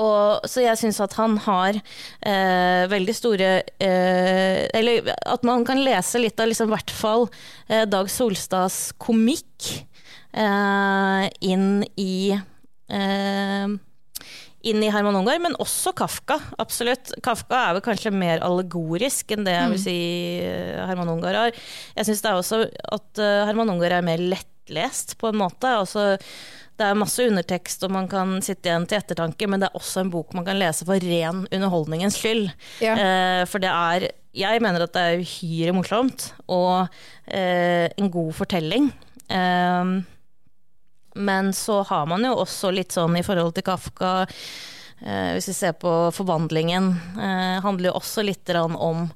og, 0.00 0.46
så 0.48 0.62
jeg 0.64 0.78
syns 0.80 1.00
at 1.02 1.16
han 1.18 1.36
har 1.44 1.76
eh, 1.76 2.84
veldig 2.90 3.14
store 3.16 3.50
eh, 3.82 4.62
Eller 4.76 5.10
at 5.12 5.44
man 5.46 5.66
kan 5.68 5.82
lese 5.84 6.22
litt 6.22 6.40
av 6.40 6.50
liksom, 6.50 6.72
hvert 6.72 6.92
fall 6.94 7.26
eh, 7.68 7.84
Dag 7.90 8.08
Solstads 8.12 8.94
komikk 9.02 9.68
eh, 10.32 11.26
inn 11.44 11.82
i 12.00 12.32
eh, 12.32 13.76
inn 14.60 14.82
i 14.84 14.90
Herman 14.92 15.16
Ungar, 15.16 15.38
men 15.40 15.54
også 15.56 15.94
Kafka. 15.96 16.36
Absolutt. 16.60 17.14
Kafka 17.24 17.56
er 17.56 17.76
vel 17.78 17.84
kanskje 17.84 18.12
mer 18.12 18.42
allegorisk 18.44 19.32
enn 19.32 19.46
det 19.46 19.54
jeg 19.54 19.70
vil 19.72 19.78
mm. 19.78 19.84
si 19.86 19.98
eh, 20.44 20.80
Herman 20.84 21.12
Ungar 21.16 21.38
har. 21.46 21.60
Jeg 21.96 22.08
syns 22.08 22.24
det 22.24 22.32
er 22.32 22.40
også 22.40 22.62
at 22.68 23.22
Herman 23.48 23.72
Ungar 23.72 23.96
er 23.96 24.04
mer 24.04 24.20
lettlest, 24.20 25.16
på 25.20 25.32
en 25.32 25.40
måte. 25.40 25.72
Altså, 25.80 26.18
det 26.80 26.86
er 26.88 26.98
masse 26.98 27.24
undertekst, 27.28 27.84
og 27.84 27.92
man 27.92 28.08
kan 28.10 28.38
sitte 28.44 28.70
igjen 28.70 28.86
til 28.88 29.00
ettertanke, 29.00 29.48
men 29.50 29.60
det 29.60 29.68
er 29.68 29.80
også 29.80 30.04
en 30.04 30.12
bok 30.12 30.32
man 30.36 30.46
kan 30.46 30.58
lese 30.60 30.86
for 30.88 31.02
ren 31.04 31.44
underholdningens 31.50 32.16
skyld. 32.20 32.48
Ja. 32.80 32.96
Eh, 32.96 33.42
for 33.50 33.62
det 33.62 33.70
er 33.72 34.10
Jeg 34.30 34.62
mener 34.62 34.84
at 34.84 34.94
det 34.94 35.02
er 35.02 35.20
uhyre 35.24 35.72
morsomt, 35.74 36.28
og 36.46 36.86
eh, 37.26 37.90
en 37.98 38.10
god 38.14 38.32
fortelling. 38.38 38.92
Eh, 39.26 39.94
men 41.14 41.52
så 41.52 41.82
har 41.82 42.06
man 42.06 42.24
jo 42.24 42.36
også 42.38 42.70
litt 42.70 42.94
sånn 42.94 43.16
i 43.18 43.24
forhold 43.26 43.56
til 43.56 43.66
Kafka 43.66 44.12
eh, 44.22 45.32
Hvis 45.34 45.50
vi 45.50 45.56
ser 45.56 45.74
på 45.74 45.92
forvandlingen, 46.14 46.92
eh, 47.18 47.58
handler 47.64 47.90
jo 47.90 47.96
også 47.98 48.22
litt 48.22 48.52
om 48.54 49.08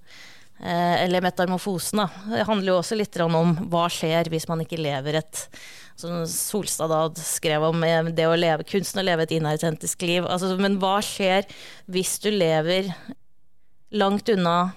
eh, 0.58 1.04
Eller 1.04 1.22
metamorfosen, 1.22 2.02
da. 2.02 2.08
Det 2.34 2.48
handler 2.48 2.72
jo 2.72 2.80
også 2.80 2.98
litt 2.98 3.20
om 3.22 3.54
hva 3.70 3.86
skjer 3.92 4.32
hvis 4.32 4.48
man 4.50 4.66
ikke 4.66 4.82
lever 4.82 5.22
et 5.22 5.46
som 5.96 6.24
Solstad 6.26 6.90
da 6.90 7.02
skrev 7.18 7.64
om 7.68 7.84
eh, 7.86 8.10
det 8.14 8.26
å 8.28 8.36
leve, 8.38 8.66
kunsten 8.68 9.02
å 9.02 9.06
leve 9.06 9.26
et 9.26 9.34
inautentisk 9.36 10.02
liv. 10.06 10.26
Altså, 10.26 10.54
men 10.60 10.78
hva 10.82 10.98
skjer 11.04 11.46
hvis 11.90 12.16
du 12.24 12.30
lever 12.34 12.90
langt 13.94 14.28
unna 14.32 14.72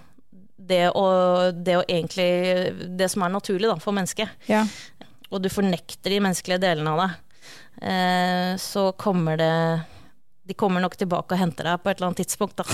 det, 0.57 0.87
å, 0.91 1.07
det, 1.53 1.79
å 1.79 1.85
egentlig, 1.87 2.29
det 2.99 3.09
som 3.13 3.25
er 3.25 3.33
naturlig 3.33 3.69
da, 3.71 3.77
for 3.81 3.95
mennesket? 3.97 4.49
Ja. 4.49 4.65
Og 5.31 5.41
du 5.43 5.49
fornekter 5.51 6.13
de 6.13 6.21
menneskelige 6.23 6.63
delene 6.63 6.93
av 6.93 7.03
deg. 7.03 7.45
Eh, 7.77 8.51
så 8.61 8.89
kommer 8.97 9.39
det 9.39 9.53
de 10.47 10.55
kommer 10.55 10.83
nok 10.83 10.95
tilbake 10.99 11.35
og 11.35 11.41
henter 11.41 11.67
deg 11.67 11.81
på 11.83 11.91
et 11.91 11.99
eller 11.99 12.09
annet 12.09 12.21
tidspunkt, 12.23 12.61
da. 12.61 12.65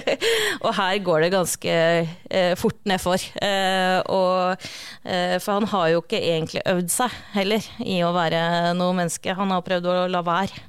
og 0.64 0.70
her 0.78 1.00
går 1.04 1.24
det 1.24 1.32
ganske 1.34 1.74
eh, 1.76 2.52
fort 2.58 2.78
nedfor. 2.88 3.20
Eh, 3.44 3.98
og, 4.08 4.68
eh, 5.04 5.36
for 5.42 5.58
han 5.58 5.68
har 5.74 5.90
jo 5.92 6.02
ikke 6.04 6.20
egentlig 6.20 6.64
øvd 6.70 6.92
seg 6.94 7.18
heller 7.34 7.66
i 7.84 8.00
å 8.06 8.14
være 8.16 8.42
noe 8.78 8.96
menneske. 8.96 9.36
Han 9.36 9.52
har 9.52 9.66
prøvd 9.66 9.90
å 9.90 9.96
la 10.12 10.24
være. 10.24 10.64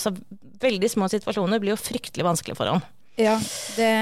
Så 0.00 0.14
veldig 0.62 0.90
små 0.90 1.10
situasjoner 1.12 1.62
blir 1.62 1.74
jo 1.74 1.80
fryktelig 1.80 2.26
vanskelig 2.26 2.58
for 2.58 2.72
han. 2.72 2.82
Ja, 3.20 3.36
det 3.76 3.92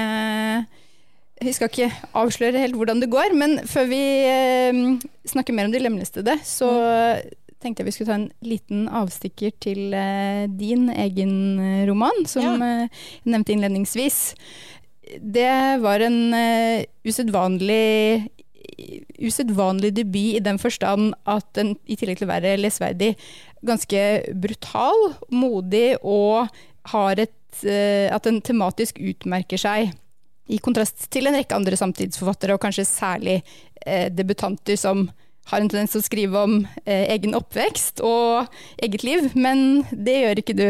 Vi 1.43 1.51
skal 1.53 1.69
ikke 1.69 1.89
avsløre 2.15 2.61
helt 2.61 2.77
hvordan 2.79 3.01
det 3.03 3.11
går, 3.11 3.33
men 3.37 3.57
før 3.69 3.89
vi 3.89 4.01
eh, 4.25 4.83
snakker 5.29 5.53
mer 5.53 5.69
om 5.69 5.73
de 5.73 5.81
lemlestede, 5.83 6.39
så 6.47 6.73
mm 6.73 7.42
tenkte 7.63 7.83
jeg 7.83 7.89
vi 7.89 7.95
skulle 7.95 8.11
ta 8.11 8.19
en 8.19 8.29
liten 8.45 8.85
avstikker 8.91 9.55
til 9.63 9.95
uh, 9.95 10.45
din 10.51 10.89
egen 10.91 11.33
eh, 11.61 11.83
roman, 11.89 12.23
som 12.29 12.45
ja. 12.45 12.53
uh, 12.59 13.03
jeg 13.23 13.33
nevnte 13.33 13.55
innledningsvis. 13.55 14.19
Det 15.19 15.51
var 15.83 16.03
en 16.05 16.19
uh, 16.35 16.83
usedvanlig 17.07 18.29
usedvanlig 19.23 19.91
debut 19.93 20.39
i 20.39 20.43
den 20.43 20.57
forstand 20.57 21.11
at 21.29 21.45
den 21.55 21.75
i 21.85 21.95
tillegg 21.99 22.17
til 22.17 22.25
å 22.25 22.31
være 22.31 22.55
lesverdig, 22.57 23.11
ganske 23.63 23.99
brutal, 24.33 25.11
modig 25.29 25.93
og 26.01 26.49
har 26.93 27.21
et 27.21 27.31
At 27.53 28.25
den 28.25 28.39
tematisk 28.41 28.97
utmerker 28.97 29.61
seg. 29.61 29.91
I 30.49 30.57
kontrast 30.57 31.05
til 31.13 31.29
en 31.29 31.35
rekke 31.37 31.53
andre 31.53 31.77
samtidsforfattere, 31.77 32.55
og 32.55 32.63
kanskje 32.63 32.87
særlig 32.89 33.35
debutanter 34.17 34.79
som 34.79 35.05
har 35.51 35.59
en 35.61 35.69
tendens 35.69 35.93
til 35.93 36.01
å 36.01 36.07
skrive 36.07 36.47
om 36.47 36.55
eh, 36.85 37.05
egen 37.13 37.35
oppvekst 37.37 38.03
og 38.05 38.49
eget 38.83 39.05
liv, 39.05 39.29
men 39.35 39.83
det 39.91 40.19
gjør 40.23 40.43
ikke 40.43 40.57
du. 40.57 40.67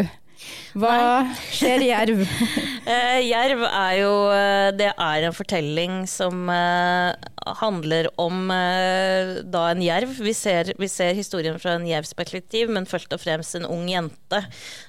Hva 0.76 0.94
Nei. 0.98 1.36
skjer 1.56 1.84
i 1.86 1.90
Jerv? 1.92 2.24
eh, 2.92 3.20
jerv 3.30 3.64
er 3.68 3.94
jo 4.02 4.14
eh, 4.34 4.70
Det 4.76 4.90
er 4.92 5.28
en 5.28 5.36
fortelling 5.36 6.02
som 6.10 6.50
eh, 6.52 7.14
handler 7.62 8.10
om 8.22 8.52
eh, 8.52 9.38
da 9.44 9.68
en 9.72 9.84
jerv. 9.84 10.18
Vi 10.24 10.34
ser, 10.36 10.74
vi 10.80 10.90
ser, 10.92 11.14
historien 11.18 11.60
fra 11.62 11.78
en 11.78 11.88
jervs 11.88 12.16
perspektiv, 12.18 12.74
men 12.74 12.90
først 12.90 13.14
og 13.16 13.24
fremst 13.24 13.60
en 13.60 13.70
ung 13.70 13.88
jente 13.92 14.44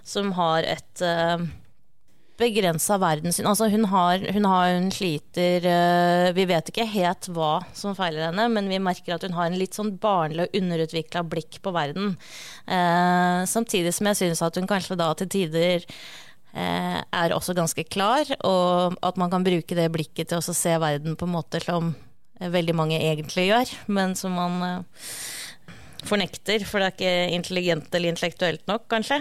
som 0.07 0.33
har 0.39 0.67
et 0.67 1.05
eh, 2.35 2.41
begrensa 2.41 2.99
verdenssyn. 2.99 3.47
Altså 3.47 3.69
hun 3.71 3.85
har, 3.91 4.25
hun 4.35 4.49
har 4.49 4.73
hun 4.75 4.91
sliter 4.93 5.65
uh, 5.65 6.33
Vi 6.35 6.47
vet 6.51 6.71
ikke 6.71 6.87
helt 6.91 7.29
hva 7.35 7.63
som 7.77 7.95
feiler 7.95 8.29
henne, 8.29 8.49
men 8.53 8.69
vi 8.69 8.81
merker 8.83 9.15
at 9.15 9.23
hun 9.27 9.37
har 9.37 9.51
en 9.51 9.59
litt 9.59 9.75
sånn 9.75 9.95
barnlig 9.99 10.49
og 10.49 10.59
underutvikla 10.61 11.25
blikk 11.25 11.61
på 11.63 11.75
verden. 11.75 12.17
Uh, 12.67 13.45
samtidig 13.47 13.95
som 13.95 14.11
jeg 14.11 14.21
syns 14.23 14.43
at 14.45 14.59
hun 14.59 14.69
kanskje 14.71 14.99
da 14.99 15.13
til 15.19 15.31
tider 15.31 15.87
uh, 15.87 17.01
er 17.03 17.37
også 17.37 17.55
ganske 17.57 17.87
klar, 17.87 18.27
og 18.43 18.99
at 19.03 19.21
man 19.21 19.33
kan 19.33 19.47
bruke 19.47 19.79
det 19.79 19.91
blikket 19.95 20.33
til 20.33 20.43
å 20.43 20.57
se 20.57 20.77
verden 20.83 21.17
på 21.19 21.29
en 21.29 21.37
måte 21.37 21.63
som 21.65 21.95
veldig 22.35 22.75
mange 22.75 22.99
egentlig 22.99 23.47
gjør, 23.47 23.71
men 23.95 24.17
som 24.19 24.35
man 24.35 24.83
fornekter, 26.09 26.65
for 26.69 26.81
det 26.81 26.91
er 26.91 26.95
ikke 26.95 27.35
intelligent 27.39 27.95
eller 27.95 28.13
intellektuelt 28.13 28.65
nok, 28.71 28.87
kanskje. 28.93 29.21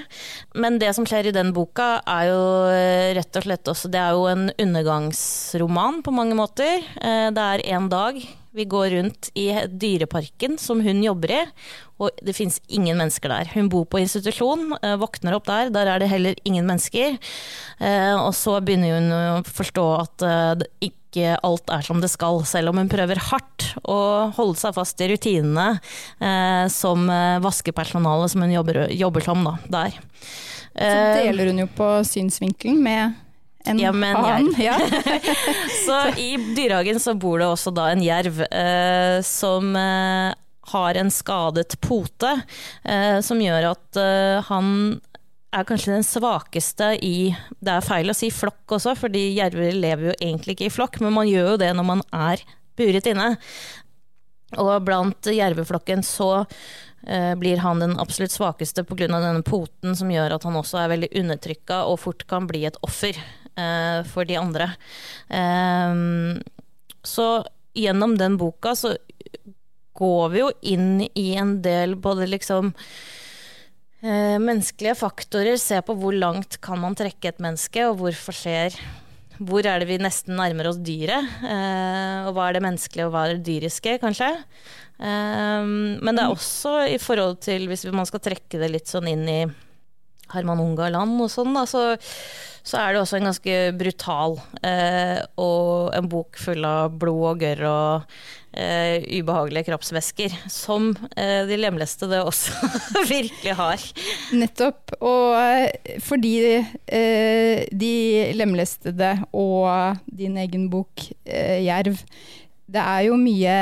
Men 0.55 0.79
det 0.81 0.93
som 0.97 1.07
skjer 1.09 1.29
i 1.29 1.35
den 1.35 1.53
boka, 1.55 1.97
er 2.09 2.29
jo 2.29 2.43
eh, 2.71 3.09
rett 3.17 3.39
og 3.39 3.47
slett 3.47 3.73
også 3.73 3.91
Det 3.93 3.99
er 3.99 4.15
jo 4.17 4.27
en 4.31 4.47
undergangsroman 4.59 6.01
på 6.05 6.15
mange 6.15 6.37
måter. 6.37 6.83
Eh, 7.01 7.29
det 7.33 7.49
er 7.49 7.67
en 7.75 7.91
dag 7.91 8.19
vi 8.53 8.67
går 8.69 8.95
rundt 8.95 9.29
i 9.39 9.47
dyreparken 9.67 10.57
som 10.61 10.81
hun 10.85 11.03
jobber 11.03 11.35
i, 11.35 11.43
og 12.03 12.23
det 12.25 12.35
fins 12.37 12.59
ingen 12.67 12.99
mennesker 12.99 13.31
der. 13.31 13.51
Hun 13.53 13.69
bor 13.71 13.85
på 13.89 14.01
institusjon, 14.01 14.73
eh, 14.81 14.97
våkner 15.01 15.37
opp 15.37 15.47
der, 15.49 15.71
der 15.73 15.89
er 15.93 16.03
det 16.03 16.11
heller 16.11 16.35
ingen 16.43 16.67
mennesker. 16.69 17.17
Og 17.83 18.33
så 18.37 18.59
begynner 18.63 18.97
hun 18.97 19.13
å 19.13 19.23
forstå 19.47 19.85
at 19.99 20.25
ikke 20.83 21.03
ikke 21.13 21.37
alt 21.45 21.69
er 21.69 21.85
som 21.85 22.01
det 22.01 22.09
skal, 22.11 22.41
selv 22.49 22.71
om 22.71 22.79
hun 22.81 22.89
prøver 22.91 23.19
hardt 23.29 23.69
å 23.85 24.31
holde 24.33 24.57
seg 24.59 24.73
fast 24.73 25.01
i 25.03 25.11
rutinene 25.11 25.77
eh, 26.17 26.65
som 26.73 27.05
vaskepersonalet 27.05 27.43
vaskepersonale 27.45 28.29
som 28.31 28.43
hun 28.43 28.55
jobber, 28.55 28.79
jobber 28.93 29.25
som 29.25 29.45
da, 29.45 29.53
der. 29.69 29.99
Så 30.73 30.89
eh, 30.89 31.19
deler 31.21 31.51
hun 31.51 31.61
jo 31.63 31.67
på 31.77 31.89
synsvinkelen 32.07 32.81
med 32.81 33.19
en 33.65 33.79
ja, 33.79 33.91
han, 33.91 34.49
Ja. 34.59 34.79
så 35.85 35.99
i 36.19 36.35
dyrehagen 36.55 36.99
så 36.99 37.13
bor 37.15 37.39
det 37.39 37.47
også 37.47 37.71
da 37.75 37.89
en 37.93 38.03
jerv 38.03 38.41
eh, 38.49 39.21
som 39.23 39.75
eh, 39.79 40.33
har 40.73 40.99
en 40.99 41.11
skadet 41.11 41.77
pote, 41.83 42.33
eh, 42.83 43.19
som 43.23 43.41
gjør 43.41 43.71
at 43.73 43.99
han 44.47 44.69
er 45.53 45.67
kanskje 45.69 45.93
den 45.93 46.05
svakeste 46.05 46.95
i 47.05 47.29
Det 47.61 47.75
er 47.75 47.85
feil 47.85 48.09
å 48.09 48.15
si 48.17 48.31
flokk 48.33 48.75
også, 48.79 48.95
fordi 48.97 49.27
jerver 49.37 49.75
lever 49.75 50.09
jo 50.09 50.17
egentlig 50.17 50.57
ikke 50.57 50.69
i 50.69 50.73
flokk, 50.73 50.99
men 51.03 51.13
man 51.15 51.29
gjør 51.29 51.53
jo 51.53 51.61
det 51.61 51.69
når 51.77 51.87
man 51.91 52.01
er 52.09 52.41
buret 52.79 53.07
inne. 53.09 53.29
Og 54.61 54.73
blant 54.85 55.29
jerveflokken 55.29 56.03
så 56.05 56.45
eh, 57.07 57.33
blir 57.39 57.61
han 57.63 57.81
den 57.83 57.95
absolutt 58.01 58.33
svakeste 58.33 58.83
pga. 58.83 59.07
denne 59.07 59.43
poten 59.45 59.95
som 59.95 60.11
gjør 60.11 60.35
at 60.35 60.43
han 60.47 60.57
også 60.57 60.81
er 60.81 60.91
veldig 60.93 61.13
undertrykka 61.21 61.83
og 61.89 61.99
fort 62.05 62.25
kan 62.29 62.47
bli 62.49 62.65
et 62.69 62.77
offer 62.85 63.17
eh, 63.17 63.42
for 64.09 64.25
de 64.25 64.39
andre. 64.39 64.69
Eh, 65.29 65.97
så 67.03 67.27
gjennom 67.73 68.17
den 68.17 68.37
boka 68.37 68.75
så 68.77 68.95
går 69.93 70.29
vi 70.33 70.39
jo 70.41 70.53
inn 70.73 71.03
i 71.05 71.27
en 71.37 71.59
del 71.65 71.95
både 72.01 72.25
liksom 72.31 72.73
Eh, 74.03 74.35
menneskelige 74.35 74.97
faktorer, 74.99 75.55
se 75.55 75.77
på 75.79 75.93
hvor 75.95 76.11
langt 76.11 76.57
kan 76.63 76.81
man 76.81 76.95
trekke 76.99 77.29
et 77.29 77.39
menneske, 77.43 77.85
og 77.87 78.01
hvorfor 78.01 78.35
skjer 78.35 78.75
Hvor 79.43 79.65
er 79.65 79.79
det 79.81 79.87
vi 79.89 79.95
nesten 79.97 80.35
nærmer 80.37 80.67
oss 80.69 80.77
dyret? 80.77 81.25
Eh, 81.41 82.27
og 82.27 82.35
hva 82.35 82.49
er 82.49 82.57
det 82.57 82.61
menneskelige, 82.67 83.07
og 83.07 83.15
hva 83.15 83.23
er 83.25 83.31
det 83.33 83.47
dyriske, 83.47 83.95
kanskje? 84.03 84.27
Eh, 84.99 85.63
men 85.65 86.11
det 86.11 86.21
er 86.21 86.29
mm. 86.29 86.35
også 86.35 86.75
i 86.91 86.99
forhold 87.01 87.39
til, 87.41 87.65
hvis 87.71 87.87
man 87.89 88.05
skal 88.05 88.21
trekke 88.27 88.59
det 88.61 88.69
litt 88.75 88.91
sånn 88.91 89.09
inn 89.09 89.23
i 89.25 89.39
Herman 90.33 90.61
Ungarland 90.63 91.21
og 91.23 91.31
sånn, 91.31 91.53
da, 91.55 91.65
så, 91.69 91.93
så, 92.63 92.79
er 92.79 92.93
det 92.93 93.01
også 93.03 93.19
en 93.19 93.29
ganske 93.29 93.57
brutal 93.79 94.39
eh, 94.65 95.19
og 95.41 95.93
en 95.97 96.09
bok 96.11 96.39
full 96.41 96.65
av 96.67 96.95
blod 96.99 97.27
og 97.33 97.43
gørr 97.43 97.65
og 97.69 98.15
eh, 98.53 99.03
ubehagelige 99.19 99.67
kroppsvæsker. 99.69 100.35
Som 100.51 100.93
eh, 101.17 101.43
de 101.49 101.57
lemlestede 101.59 102.21
også 102.23 102.71
virkelig 103.13 103.55
har. 103.59 103.87
Nettopp. 104.35 104.95
Og 105.01 105.37
eh, 105.39 105.97
fordi 106.03 106.35
eh, 106.53 107.65
de 107.71 107.95
lemlestede 108.37 109.15
og 109.31 109.99
din 110.07 110.37
egen 110.41 110.69
bok 110.73 111.07
eh, 111.25 111.61
'Jerv', 111.63 112.03
det 112.73 112.81
er 112.81 113.09
jo 113.09 113.19
mye 113.19 113.57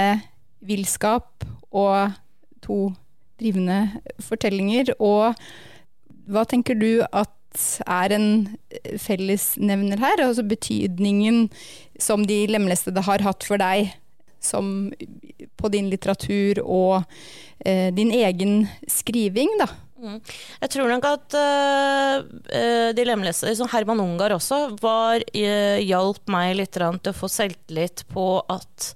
villskap 0.61 1.45
og 1.71 2.13
to 2.61 2.91
drivende 3.41 3.89
fortellinger. 4.21 4.93
og 4.99 5.35
hva 6.31 6.45
tenker 6.49 6.79
du 6.79 7.03
at 7.11 7.29
er 7.83 8.15
en 8.15 8.27
fellesnevner 8.99 9.99
her? 9.99 10.23
Altså 10.23 10.45
betydningen 10.47 11.49
som 11.99 12.23
de 12.27 12.45
lemlestede 12.49 13.03
har 13.03 13.23
hatt 13.25 13.43
for 13.47 13.59
deg 13.61 13.91
som 14.41 14.89
på 15.59 15.69
din 15.69 15.91
litteratur 15.91 16.63
og 16.63 17.03
eh, 17.59 17.91
din 17.93 18.13
egen 18.15 18.65
skriving, 18.89 19.51
da? 19.61 19.69
Mm. 20.01 20.17
Jeg 20.63 20.71
tror 20.73 20.89
nok 20.89 21.05
at 21.05 21.35
uh, 21.37 22.89
de 22.97 23.03
lemlestede, 23.05 23.53
som 23.59 23.69
Herman 23.69 24.01
Ungar 24.01 24.33
også, 24.33 24.71
var, 24.81 25.21
uh, 25.21 25.77
hjalp 25.77 26.23
meg 26.33 26.55
litt 26.57 26.73
til 26.73 27.11
å 27.11 27.13
få 27.13 27.29
selvtillit 27.29 28.01
på 28.09 28.25
at 28.49 28.87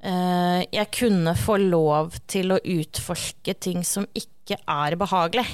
uh, 0.00 0.64
jeg 0.64 0.88
kunne 0.96 1.36
få 1.36 1.58
lov 1.60 2.16
til 2.32 2.56
å 2.56 2.62
utforske 2.64 3.58
ting 3.60 3.84
som 3.84 4.08
ikke 4.16 4.56
er 4.64 4.96
behagelig. 5.00 5.44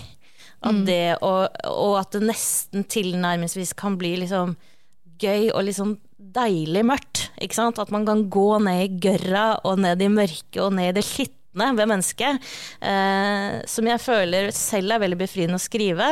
At 0.71 0.83
det 0.89 1.03
og, 1.25 1.61
og 1.71 1.95
at 2.01 2.17
det 2.17 2.27
nesten 2.29 2.87
tilnærmelsesvis 2.91 3.75
kan 3.79 3.99
bli 4.01 4.17
liksom 4.23 4.57
gøy 5.21 5.49
og 5.55 5.71
sånn 5.73 5.97
deilig 6.37 6.85
mørkt. 6.87 7.27
Ikke 7.43 7.59
sant? 7.59 7.81
At 7.81 7.93
man 7.95 8.07
kan 8.09 8.27
gå 8.33 8.49
ned 8.65 8.85
i 8.85 9.01
gørra 9.09 9.49
og 9.67 9.81
ned 9.85 10.03
i 10.03 10.13
mørket 10.13 10.61
og 10.65 10.75
ned 10.77 10.93
i 10.93 10.99
det 10.99 11.07
skitne 11.07 11.71
ved 11.77 11.89
mennesket. 11.89 12.45
Eh, 12.85 13.63
som 13.69 13.89
jeg 13.89 14.03
føler 14.03 14.53
selv 14.55 14.97
er 14.97 15.05
veldig 15.07 15.21
befriende 15.23 15.61
å 15.61 15.63
skrive. 15.63 16.11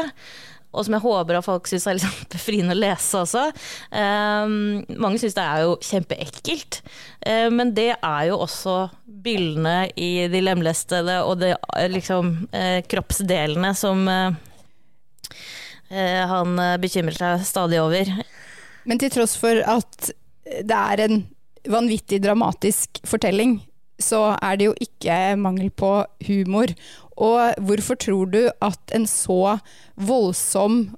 Og 0.74 0.86
som 0.86 0.96
jeg 0.96 1.04
håper 1.04 1.38
at 1.38 1.46
folk 1.46 1.68
syns 1.70 1.86
er 1.88 1.98
liksom 1.98 2.28
befriende 2.34 2.76
å 2.76 2.80
lese 2.80 3.20
også. 3.22 3.44
Um, 3.90 4.82
mange 5.00 5.22
syns 5.22 5.36
det 5.38 5.44
er 5.44 5.64
jo 5.64 5.76
kjempeekkelt, 5.84 6.80
eh, 7.26 7.48
men 7.54 7.74
det 7.76 7.92
er 7.96 8.22
jo 8.30 8.40
også 8.44 8.78
bildene 9.24 9.86
i 9.96 10.26
de 10.32 10.42
lemlestede 10.42 11.20
og 11.24 11.38
de 11.40 11.54
liksom, 11.92 12.34
uh, 12.52 12.80
kroppsdelene 12.90 13.70
som 13.78 14.04
uh, 14.10 14.34
eh, 15.90 16.24
han 16.28 16.58
eh, 16.58 16.78
bekymrer 16.82 17.16
seg 17.18 17.46
stadig 17.48 17.80
over. 17.82 18.10
Men 18.84 19.00
til 19.00 19.12
tross 19.14 19.36
for 19.40 19.60
at 19.64 20.10
det 20.44 20.80
er 20.80 21.04
en 21.06 21.22
vanvittig 21.70 22.20
dramatisk 22.24 23.00
fortelling, 23.08 23.58
så 24.00 24.34
er 24.42 24.58
det 24.58 24.68
jo 24.68 24.74
ikke 24.82 25.16
mangel 25.40 25.70
på 25.70 25.92
humor. 26.26 26.74
Og 27.22 27.58
hvorfor 27.66 27.98
tror 28.00 28.30
du 28.32 28.40
at 28.48 28.94
en 28.96 29.06
så 29.10 29.58
voldsom 29.94 30.94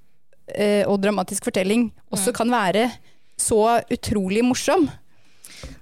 eh, 0.55 0.85
og 0.88 1.02
dramatisk 1.02 1.48
fortelling 1.48 1.90
også 2.14 2.33
kan 2.37 2.52
være 2.52 2.88
så 3.37 3.83
utrolig 3.92 4.44
morsom? 4.46 4.88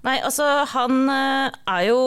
Nei, 0.05 0.19
altså 0.21 0.47
han 0.71 1.09
eh, 1.11 1.55
er 1.71 1.87
jo 1.89 1.99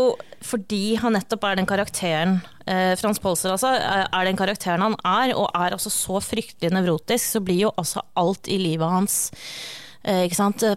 Fordi 0.46 0.98
han 1.02 1.16
nettopp 1.18 1.44
er 1.48 1.58
den 1.60 1.68
karakteren 1.68 2.38
eh, 2.70 2.94
Frans 3.00 3.20
Polser 3.20 3.54
altså, 3.56 3.74
er 3.76 4.28
den 4.28 4.40
karakteren 4.40 4.84
han 4.86 4.96
er, 5.02 5.34
og 5.36 5.50
er 5.56 5.76
altså 5.76 5.92
så 5.94 6.22
fryktelig 6.24 6.72
nevrotisk, 6.74 7.26
så 7.26 7.44
blir 7.44 7.68
jo 7.68 7.74
altså 7.76 8.04
alt 8.20 8.48
i 8.52 8.60
livet 8.62 8.92
hans 8.92 9.18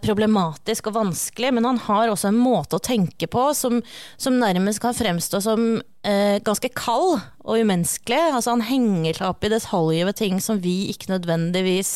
problematisk 0.03 0.91
og 0.91 0.97
vanskelig, 0.97 1.53
men 1.55 1.69
han 1.69 1.79
har 1.87 2.11
også 2.11 2.31
en 2.31 2.41
måte 2.41 2.79
å 2.79 2.83
tenke 2.83 3.29
på 3.31 3.45
som, 3.55 3.79
som 4.19 4.39
nærmest 4.41 4.83
kan 4.83 4.97
fremstå 4.97 5.41
som 5.45 5.65
eh, 6.03 6.41
ganske 6.43 6.73
kald 6.75 7.21
og 7.45 7.63
umenneskelig. 7.63 8.21
Altså, 8.35 8.57
han 8.57 8.67
henger 8.67 9.21
seg 9.21 9.31
opp 9.31 9.47
i 9.47 9.53
detaljer 9.53 10.09
ved 10.11 10.19
ting 10.19 10.41
som 10.43 10.61
vi 10.63 10.91
ikke 10.93 11.13
nødvendigvis 11.15 11.93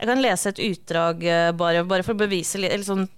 Jeg 0.00 0.08
kan 0.08 0.22
lese 0.22 0.52
et 0.52 0.62
utdrag 0.70 1.24
eh, 1.24 1.50
bare, 1.52 1.84
bare 1.84 2.06
for 2.06 2.16
å 2.16 2.22
bevise 2.24 2.60
litt, 2.60 2.72
eller 2.72 2.86
sånn, 2.88 3.08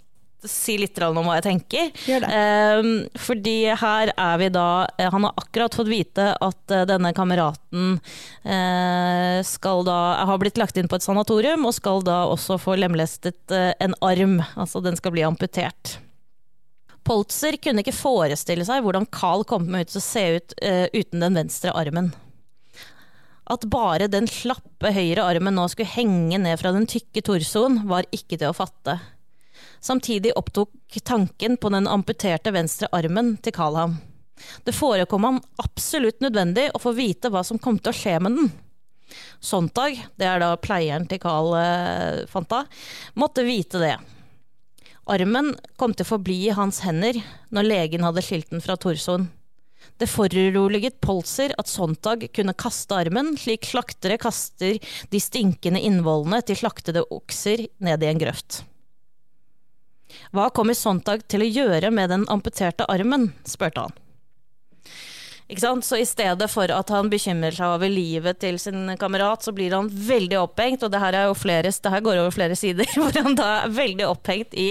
si 0.49 0.77
litt 0.81 0.99
om 1.03 1.21
hva 1.23 1.39
jeg 1.39 1.47
tenker. 1.47 1.91
Eh, 2.29 2.89
fordi 3.19 3.57
her 3.79 4.13
er 4.13 4.39
vi 4.41 4.49
da 4.53 4.87
eh, 4.99 5.11
Han 5.13 5.27
har 5.29 5.35
akkurat 5.41 5.75
fått 5.75 5.91
vite 5.91 6.33
at 6.35 6.75
eh, 6.75 6.85
denne 6.89 7.13
kameraten 7.17 7.99
eh, 8.45 9.39
skal 9.47 9.85
da 9.87 9.99
har 10.29 10.41
blitt 10.43 10.61
lagt 10.61 10.77
inn 10.77 10.91
på 10.91 10.99
et 10.99 11.07
sanatorium, 11.07 11.67
og 11.67 11.77
skal 11.77 12.03
da 12.07 12.23
også 12.31 12.59
få 12.63 12.77
lemlestet 12.81 13.55
eh, 13.55 13.73
en 13.83 13.95
arm. 14.01 14.41
Altså 14.57 14.83
den 14.85 14.99
skal 14.99 15.15
bli 15.15 15.27
amputert. 15.27 15.99
Poltzer 17.03 17.57
kunne 17.59 17.83
ikke 17.83 17.95
forestille 17.97 18.67
seg 18.67 18.85
hvordan 18.85 19.09
Carl 19.11 19.43
kom 19.49 19.67
ut 19.75 19.91
til 19.91 19.99
å 19.99 20.05
se 20.05 20.27
ut 20.37 20.55
eh, 20.63 20.87
uten 20.95 21.25
den 21.25 21.41
venstre 21.41 21.75
armen. 21.75 22.13
At 23.51 23.67
bare 23.67 24.07
den 24.07 24.29
slappe 24.31 24.93
høyre 24.95 25.25
armen 25.27 25.57
nå 25.59 25.67
skulle 25.71 25.91
henge 25.91 26.39
ned 26.39 26.61
fra 26.61 26.71
den 26.75 26.87
tykke 26.89 27.25
torsoen, 27.27 27.83
var 27.91 28.07
ikke 28.15 28.39
til 28.39 28.53
å 28.53 28.57
fatte. 28.57 29.01
Samtidig 29.83 30.33
opptok 30.39 30.71
tanken 31.03 31.57
på 31.59 31.71
den 31.75 31.89
amputerte 31.91 32.53
venstre 32.55 32.87
armen 32.95 33.35
til 33.43 33.55
Carl 33.57 33.79
ham. 33.81 33.97
Det 34.63 34.75
forekom 34.75 35.27
ham 35.27 35.41
absolutt 35.63 36.23
nødvendig 36.23 36.69
å 36.75 36.81
få 36.83 36.95
vite 36.95 37.31
hva 37.33 37.43
som 37.47 37.59
kom 37.59 37.81
til 37.83 37.91
å 37.91 37.97
skje 37.97 38.15
med 38.23 38.39
den. 38.39 38.53
Sontag, 39.43 39.99
det 40.17 40.29
er 40.29 40.41
da 40.41 40.55
pleieren 40.57 41.09
til 41.11 41.21
Carl 41.23 41.53
eh, 41.59 42.23
Fanta, 42.31 42.63
måtte 43.19 43.45
vite 43.47 43.83
det. 43.83 43.97
Armen 45.11 45.53
kom 45.77 45.95
til 45.95 46.07
å 46.07 46.13
forbli 46.15 46.39
i 46.47 46.57
hans 46.57 46.81
hender 46.87 47.19
når 47.51 47.69
legen 47.69 48.07
hadde 48.07 48.23
skilt 48.25 48.53
den 48.55 48.63
fra 48.63 48.79
torsoen. 48.79 49.27
Det 49.99 50.07
foruroliget 50.07 51.01
Polser 51.03 51.53
at 51.59 51.71
Sontag 51.71 52.29
kunne 52.35 52.55
kaste 52.55 52.97
armen, 52.97 53.35
slik 53.39 53.67
slaktere 53.67 54.19
kaster 54.23 54.79
de 55.11 55.21
stinkende 55.21 55.83
innvollene 55.83 56.39
til 56.47 56.63
slaktede 56.63 57.03
okser 57.11 57.67
ned 57.83 58.07
i 58.07 58.11
en 58.15 58.23
grøft. 58.23 58.63
Hva 60.35 60.49
kommer 60.55 60.77
Sontag 60.79 61.27
til 61.31 61.45
å 61.45 61.51
gjøre 61.51 61.91
med 61.95 62.13
den 62.13 62.29
amputerte 62.33 62.87
armen, 62.93 63.31
spurte 63.49 63.87
han. 63.87 63.99
Ikke 65.53 65.65
sant? 65.67 65.85
Så 65.85 65.99
i 66.01 66.07
stedet 66.09 66.49
for 66.49 66.71
at 66.73 66.91
han 66.95 67.11
bekymrer 67.13 67.53
seg 67.53 67.75
over 67.75 67.91
livet 67.93 68.41
til 68.41 68.57
sin 68.63 68.95
kamerat, 69.01 69.45
så 69.45 69.53
blir 69.55 69.75
han 69.77 69.91
veldig 69.93 70.39
opphengt, 70.41 70.85
og 70.87 70.93
det 70.95 71.03
her, 71.03 71.19
er 71.19 71.35
flere, 71.37 71.73
det 71.75 71.93
her 71.93 72.05
går 72.05 72.23
over 72.23 72.33
flere 72.35 72.57
sider, 72.57 72.89
hvor 72.97 73.13
han 73.21 73.37
da 73.39 73.51
er 73.65 73.75
veldig 73.77 74.09
opphengt 74.09 74.57
i 74.57 74.71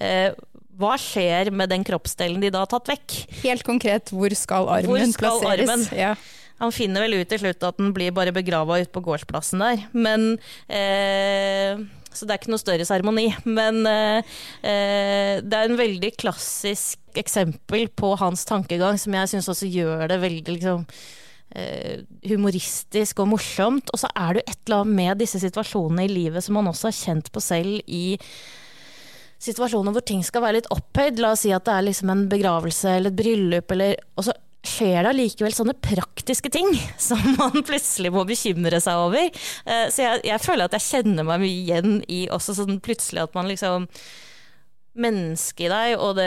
eh, 0.00 0.30
hva 0.74 0.96
skjer 0.98 1.52
med 1.54 1.70
den 1.70 1.84
kroppsdelen 1.86 2.42
de 2.42 2.50
da 2.50 2.64
har 2.64 2.70
tatt 2.72 2.88
vekk? 2.90 3.18
Helt 3.44 3.66
konkret, 3.66 4.10
hvor 4.14 4.32
skal 4.34 4.70
armen 4.80 4.90
Hvor 4.90 5.12
skal 5.12 5.36
plasseres? 5.38 5.68
armen? 5.70 5.84
Ja. 5.94 6.14
Han 6.62 6.72
finner 6.74 7.04
vel 7.04 7.18
ut 7.18 7.28
til 7.30 7.42
slutt 7.42 7.66
at 7.66 7.78
den 7.80 7.92
blir 7.94 8.14
bare 8.14 8.34
begrava 8.34 8.78
ute 8.80 8.92
på 8.94 9.02
gårdsplassen 9.04 9.62
der. 9.62 9.84
Men 9.92 10.36
eh, 10.70 11.82
Så 12.14 12.26
det 12.26 12.34
er 12.34 12.42
ikke 12.42 12.54
noe 12.54 12.62
større 12.62 12.86
seremoni. 12.88 13.26
Men 13.58 13.82
eh, 13.90 14.36
eh, 14.62 15.42
det 15.42 15.58
er 15.58 15.68
en 15.68 15.80
veldig 15.80 16.14
klassisk 16.20 17.00
eksempel 17.18 17.88
på 17.94 18.14
hans 18.20 18.46
tankegang, 18.48 18.98
som 19.00 19.14
jeg 19.18 19.34
syns 19.34 19.50
også 19.52 19.70
gjør 19.70 20.08
det 20.10 20.18
veldig 20.22 20.56
liksom 20.56 20.84
eh, 21.54 22.02
humoristisk 22.30 23.22
og 23.22 23.32
morsomt. 23.34 23.92
Og 23.94 24.02
så 24.02 24.10
er 24.14 24.34
det 24.34 24.44
jo 24.44 24.50
et 24.52 24.60
eller 24.66 24.82
annet 24.82 25.00
med 25.00 25.24
disse 25.24 25.42
situasjonene 25.42 26.06
i 26.06 26.12
livet 26.12 26.44
som 26.44 26.58
man 26.58 26.70
også 26.70 26.90
har 26.90 27.00
kjent 27.00 27.32
på 27.34 27.42
selv 27.44 27.80
i 27.86 28.06
situasjoner 29.44 29.92
hvor 29.92 30.04
ting 30.06 30.22
skal 30.24 30.44
være 30.44 30.60
litt 30.60 30.72
opphøyd. 30.72 31.20
La 31.20 31.34
oss 31.34 31.44
si 31.44 31.52
at 31.54 31.66
det 31.66 31.74
er 31.76 31.86
liksom 31.88 32.12
en 32.12 32.26
begravelse 32.30 32.96
eller 32.98 33.12
et 33.12 33.18
bryllup, 33.18 33.74
eller, 33.74 33.98
og 34.16 34.28
så 34.28 34.34
skjer 34.64 35.02
det 35.04 35.10
allikevel 35.12 35.54
sånne 35.54 35.76
praktiske 35.84 36.50
ting 36.52 36.70
som 37.08 37.20
man 37.38 37.64
plutselig 37.64 38.12
må 38.14 38.24
bekymre 38.28 38.80
seg 38.82 39.00
over. 39.06 39.30
Eh, 39.66 39.86
Så 39.92 40.04
jeg, 40.06 40.22
jeg 40.30 40.44
føler 40.44 40.66
at 40.68 40.76
jeg 40.78 40.88
kjenner 40.90 41.26
meg 41.28 41.42
mye 41.44 41.56
igjen 41.64 41.98
i 42.08 42.24
også 42.32 42.56
sånn 42.58 42.80
plutselig 42.84 43.26
at 43.26 43.34
man 43.36 43.50
liksom 43.52 43.88
Mennesket 44.94 45.64
i 45.66 45.70
deg 45.72 45.92
og 45.98 46.12
det, 46.20 46.26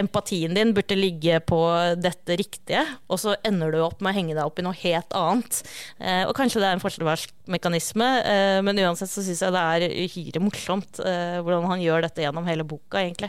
empatien 0.00 0.54
din 0.56 0.70
burde 0.72 0.96
ligge 0.96 1.36
på 1.44 1.58
dette 2.00 2.38
riktige, 2.40 2.80
og 3.12 3.20
så 3.20 3.34
ender 3.44 3.74
du 3.74 3.82
opp 3.84 4.00
med 4.00 4.14
å 4.14 4.16
henge 4.16 4.32
deg 4.32 4.40
opp 4.40 4.56
i 4.56 4.64
noe 4.64 4.72
helt 4.80 5.12
annet. 5.12 5.58
Eh, 6.00 6.22
og 6.24 6.32
kanskje 6.38 6.62
det 6.62 6.70
er 6.70 6.78
en 6.78 6.80
forsvarsmekanisme, 6.80 8.08
eh, 8.24 8.62
men 8.64 8.80
uansett 8.86 9.12
så 9.12 9.20
syns 9.20 9.44
jeg 9.44 9.52
det 9.52 9.64
er 9.68 9.84
uhyre 10.06 10.40
morsomt 10.46 10.96
hvordan 11.02 11.68
han 11.74 11.84
gjør 11.84 12.06
dette 12.06 12.24
gjennom 12.24 12.48
hele 12.48 12.64
boka, 12.64 13.02
egentlig. 13.04 13.28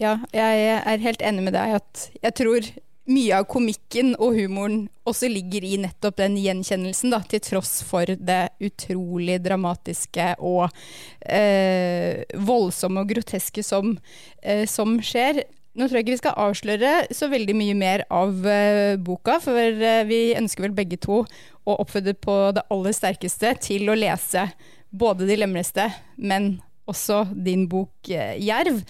Ja, 0.00 0.16
jeg 0.32 0.64
er 0.78 1.04
helt 1.04 1.28
enig 1.28 1.44
med 1.44 1.58
deg 1.58 1.76
at 1.76 2.08
jeg 2.22 2.36
tror 2.40 2.72
mye 3.08 3.38
av 3.40 3.46
komikken 3.48 4.12
og 4.18 4.36
humoren 4.36 4.82
også 5.08 5.30
ligger 5.32 5.64
i 5.64 5.78
nettopp 5.80 6.18
den 6.20 6.36
gjenkjennelsen, 6.40 7.12
da, 7.14 7.22
til 7.24 7.42
tross 7.44 7.78
for 7.88 8.04
det 8.04 8.40
utrolig 8.64 9.38
dramatiske 9.44 10.34
og 10.44 10.68
eh, 11.24 12.24
voldsomme 12.36 13.04
og 13.04 13.14
groteske 13.14 13.64
som, 13.64 13.96
eh, 14.42 14.66
som 14.68 14.98
skjer. 15.00 15.42
Nå 15.78 15.86
tror 15.86 16.00
jeg 16.00 16.06
ikke 16.06 16.16
vi 16.16 16.22
skal 16.22 16.40
avsløre 16.42 16.92
så 17.14 17.28
veldig 17.30 17.54
mye 17.56 17.76
mer 17.78 18.04
av 18.12 18.46
eh, 18.50 18.96
boka, 19.00 19.38
for 19.44 19.56
eh, 19.56 20.04
vi 20.08 20.22
ønsker 20.38 20.66
vel 20.66 20.76
begge 20.76 21.00
to 21.00 21.22
å 21.22 21.76
oppfordre 21.78 22.16
på 22.18 22.38
det 22.56 22.66
aller 22.72 22.96
sterkeste 22.96 23.54
til 23.68 23.88
å 23.88 23.96
lese 23.98 24.48
både 24.88 25.26
De 25.28 25.36
lemleste, 25.36 25.84
men 26.16 26.56
også 26.88 27.26
din 27.32 27.66
bok 27.68 28.10
eh, 28.10 28.36
'Jerv'. 28.40 28.82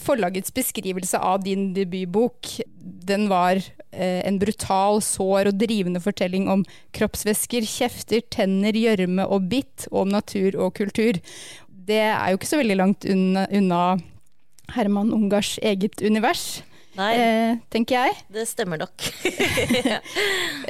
Forlagets 0.00 0.52
beskrivelse 0.54 1.18
av 1.20 1.42
din 1.44 1.72
debutbok 1.76 2.60
den 3.06 3.28
var 3.30 3.58
eh, 3.58 4.22
en 4.26 4.38
brutal, 4.40 5.02
sår 5.04 5.50
og 5.50 5.58
drivende 5.60 6.00
fortelling 6.02 6.48
om 6.52 6.64
kroppsvæsker, 6.96 7.66
kjefter, 7.68 8.22
tenner, 8.32 8.76
gjørme 8.76 9.26
og 9.26 9.48
bitt, 9.52 9.88
og 9.90 10.06
om 10.06 10.14
natur 10.14 10.56
og 10.56 10.74
kultur. 10.78 11.20
Det 11.68 12.02
er 12.08 12.30
jo 12.30 12.40
ikke 12.40 12.50
så 12.50 12.60
veldig 12.62 12.78
langt 12.78 13.06
unna, 13.08 13.46
unna 13.52 13.82
Herman 14.72 15.12
Ungars 15.12 15.58
eget 15.62 16.00
univers, 16.00 16.62
Nei, 16.92 17.12
eh, 17.16 17.52
tenker 17.72 17.96
jeg. 17.96 18.16
det 18.32 18.46
stemmer 18.50 18.82
nok. 18.84 18.92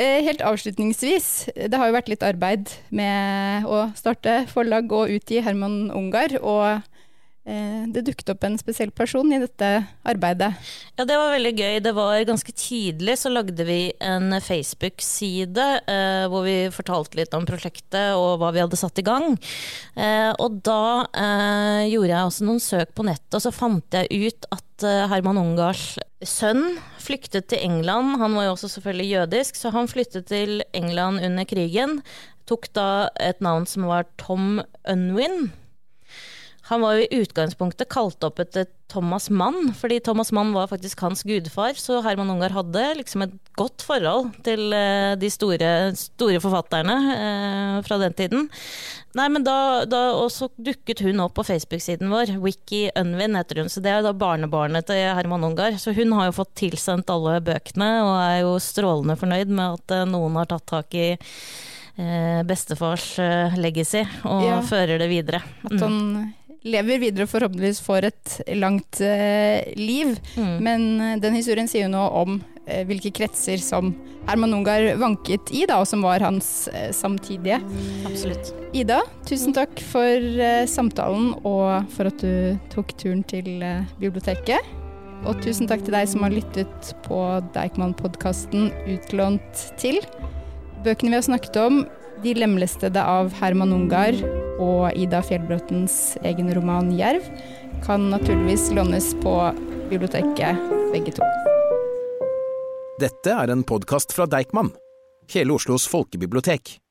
Eh, 0.03 0.23
helt 0.25 0.41
avslutningsvis, 0.41 1.27
det 1.69 1.77
har 1.77 1.91
jo 1.91 1.95
vært 1.95 2.09
litt 2.09 2.23
arbeid 2.25 2.71
med 2.97 3.67
å 3.69 3.85
starte 3.99 4.47
forlag 4.49 4.89
og 4.97 5.11
utgi 5.13 5.43
Herman 5.45 5.91
Ungar, 5.93 6.33
og 6.41 6.81
det 7.43 8.05
dukket 8.07 8.29
opp 8.31 8.45
en 8.47 8.55
spesiell 8.61 8.93
person 8.95 9.27
i 9.35 9.41
dette 9.43 9.69
arbeidet. 10.07 10.53
Ja, 10.95 11.03
det 11.09 11.17
var 11.19 11.33
veldig 11.35 11.53
gøy. 11.59 11.81
Det 11.83 11.93
var 11.97 12.21
ganske 12.29 12.53
tidlig 12.55 13.17
så 13.19 13.33
lagde 13.33 13.67
vi 13.67 13.81
en 13.99 14.37
Facebook-side 14.39 15.65
eh, 15.91 16.27
hvor 16.31 16.47
vi 16.47 16.57
fortalte 16.75 17.19
litt 17.19 17.35
om 17.35 17.47
prosjektet 17.49 18.15
og 18.15 18.39
hva 18.39 18.53
vi 18.55 18.63
hadde 18.63 18.79
satt 18.79 19.01
i 19.03 19.07
gang. 19.07 19.35
Eh, 19.97 20.31
og 20.39 20.61
da 20.67 21.09
eh, 21.11 21.89
gjorde 21.91 22.13
jeg 22.13 22.29
også 22.29 22.47
noen 22.47 22.63
søk 22.63 22.95
på 22.95 23.07
nettet, 23.09 23.35
og 23.39 23.45
så 23.45 23.55
fant 23.55 23.99
jeg 23.99 24.29
ut 24.29 24.49
at 24.55 24.87
eh, 24.87 25.07
Herman 25.11 25.41
Ungars 25.41 25.97
sønn 26.23 26.77
flyktet 27.03 27.51
til 27.51 27.63
England. 27.65 28.21
Han 28.23 28.37
var 28.39 28.47
jo 28.47 28.55
også 28.57 28.71
selvfølgelig 28.77 29.11
jødisk, 29.17 29.59
så 29.59 29.75
han 29.75 29.91
flyttet 29.91 30.31
til 30.31 30.63
England 30.79 31.25
under 31.25 31.49
krigen. 31.49 31.99
Tok 32.51 32.71
da 32.77 33.09
et 33.23 33.43
navn 33.43 33.67
som 33.71 33.89
var 33.91 34.07
Tom 34.21 34.63
Unwin. 34.89 35.51
Han 36.73 36.81
var 36.81 36.97
jo 36.97 37.05
i 37.05 37.21
utgangspunktet 37.23 37.91
kalt 37.93 38.25
opp 38.25 38.41
etter 38.41 38.65
Thomas 38.93 39.31
Mann, 39.33 39.71
fordi 39.77 39.99
Thomas 40.05 40.31
Mann 40.37 40.51
var 40.53 40.67
faktisk 40.69 41.01
hans 41.05 41.23
gudfar, 41.25 41.77
så 41.81 42.01
Herman 42.05 42.29
Ungar 42.33 42.53
hadde 42.53 42.83
liksom 42.99 43.23
et 43.25 43.35
godt 43.57 43.85
forhold 43.85 44.31
til 44.45 44.73
eh, 44.77 45.15
de 45.21 45.31
store, 45.33 45.71
store 45.97 46.41
forfatterne 46.45 46.97
eh, 47.15 47.79
fra 47.87 47.97
den 48.03 48.17
tiden. 48.19 48.49
Nei, 49.17 49.29
men 49.33 49.45
da, 49.45 49.55
da 49.89 50.03
også 50.17 50.51
dukket 50.61 51.01
hun 51.07 51.21
opp 51.25 51.35
på 51.39 51.45
Facebook-siden 51.49 52.13
vår, 52.13 52.35
Wiki 52.45 52.87
Unwin 53.01 53.37
heter 53.41 53.63
hun, 53.63 53.73
så 53.73 53.81
det 53.85 53.93
er 53.95 54.05
da 54.05 54.13
barnebarnet 54.17 54.89
til 54.89 55.01
Herman 55.17 55.45
Ungar. 55.49 55.77
Så 55.81 55.93
hun 55.97 56.13
har 56.17 56.29
jo 56.31 56.37
fått 56.43 56.53
tilsendt 56.61 57.13
alle 57.13 57.39
bøkene, 57.45 57.91
og 58.05 58.15
er 58.27 58.39
jo 58.45 58.57
strålende 58.65 59.17
fornøyd 59.21 59.53
med 59.53 59.79
at 59.81 59.97
eh, 60.03 60.09
noen 60.13 60.37
har 60.41 60.49
tatt 60.53 60.69
tak 60.73 60.97
i 61.01 61.09
eh, 61.97 62.45
bestefars 62.49 63.15
legacy 63.57 64.05
og 64.29 64.45
Ja. 64.51 64.61
fører 64.69 65.01
det 65.01 65.09
videre. 65.13 65.43
At 65.69 65.81
han 65.81 65.99
lever 66.69 67.01
videre 67.03 67.27
og 67.27 67.33
forhåpentligvis 67.33 67.83
får 67.85 68.09
et 68.09 68.39
langt 68.59 69.01
eh, 69.05 69.73
liv. 69.79 70.15
Mm. 70.37 70.57
Men 70.63 70.89
eh, 71.01 71.21
den 71.23 71.39
historien 71.39 71.71
sier 71.71 71.87
jo 71.87 71.95
noe 71.95 72.09
om 72.23 72.41
eh, 72.67 72.83
hvilke 72.89 73.13
kretser 73.15 73.63
som 73.63 73.93
Herman 74.29 74.55
Ungar 74.55 74.85
vanket 75.01 75.51
i, 75.51 75.65
da, 75.67 75.81
og 75.83 75.89
som 75.91 76.05
var 76.07 76.23
hans 76.23 76.69
eh, 76.73 76.91
samtidige. 76.95 77.59
Absolutt. 78.09 78.53
Ida, 78.73 79.01
tusen 79.29 79.55
takk 79.57 79.83
for 79.91 80.43
eh, 80.43 80.63
samtalen 80.71 81.33
og 81.43 81.91
for 81.97 82.11
at 82.13 82.23
du 82.23 82.61
tok 82.73 82.95
turen 83.01 83.25
til 83.29 83.59
eh, 83.65 83.83
biblioteket. 84.03 84.79
Og 85.23 85.39
tusen 85.43 85.69
takk 85.71 85.85
til 85.87 85.95
deg 85.95 86.09
som 86.11 86.25
har 86.27 86.35
lyttet 86.35 86.95
på 87.05 87.19
Deichman-podkasten 87.55 88.73
Utlånt 88.91 89.67
til. 89.79 90.01
Bøkene 90.83 91.13
vi 91.13 91.19
har 91.21 91.27
snakket 91.29 91.59
om, 91.63 91.85
De 92.23 92.35
lemlestede 92.35 93.03
av 93.03 93.33
Herman 93.35 93.73
Ungar 93.75 94.15
og 94.63 94.95
Ida 94.95 95.23
Fjellbråtens 95.27 96.17
egen 96.23 96.53
roman 96.55 96.93
'Jerv', 96.95 97.27
kan 97.83 98.11
naturligvis 98.13 98.69
lånes 98.77 99.09
på 99.25 99.35
biblioteket, 99.91 100.61
begge 100.93 101.17
to. 101.17 101.27
Dette 103.03 103.35
er 103.35 103.51
en 103.51 103.65
podkast 103.67 104.15
fra 104.15 104.29
Deichman, 104.31 104.71
hele 105.35 105.57
Oslos 105.59 105.89
folkebibliotek. 105.91 106.82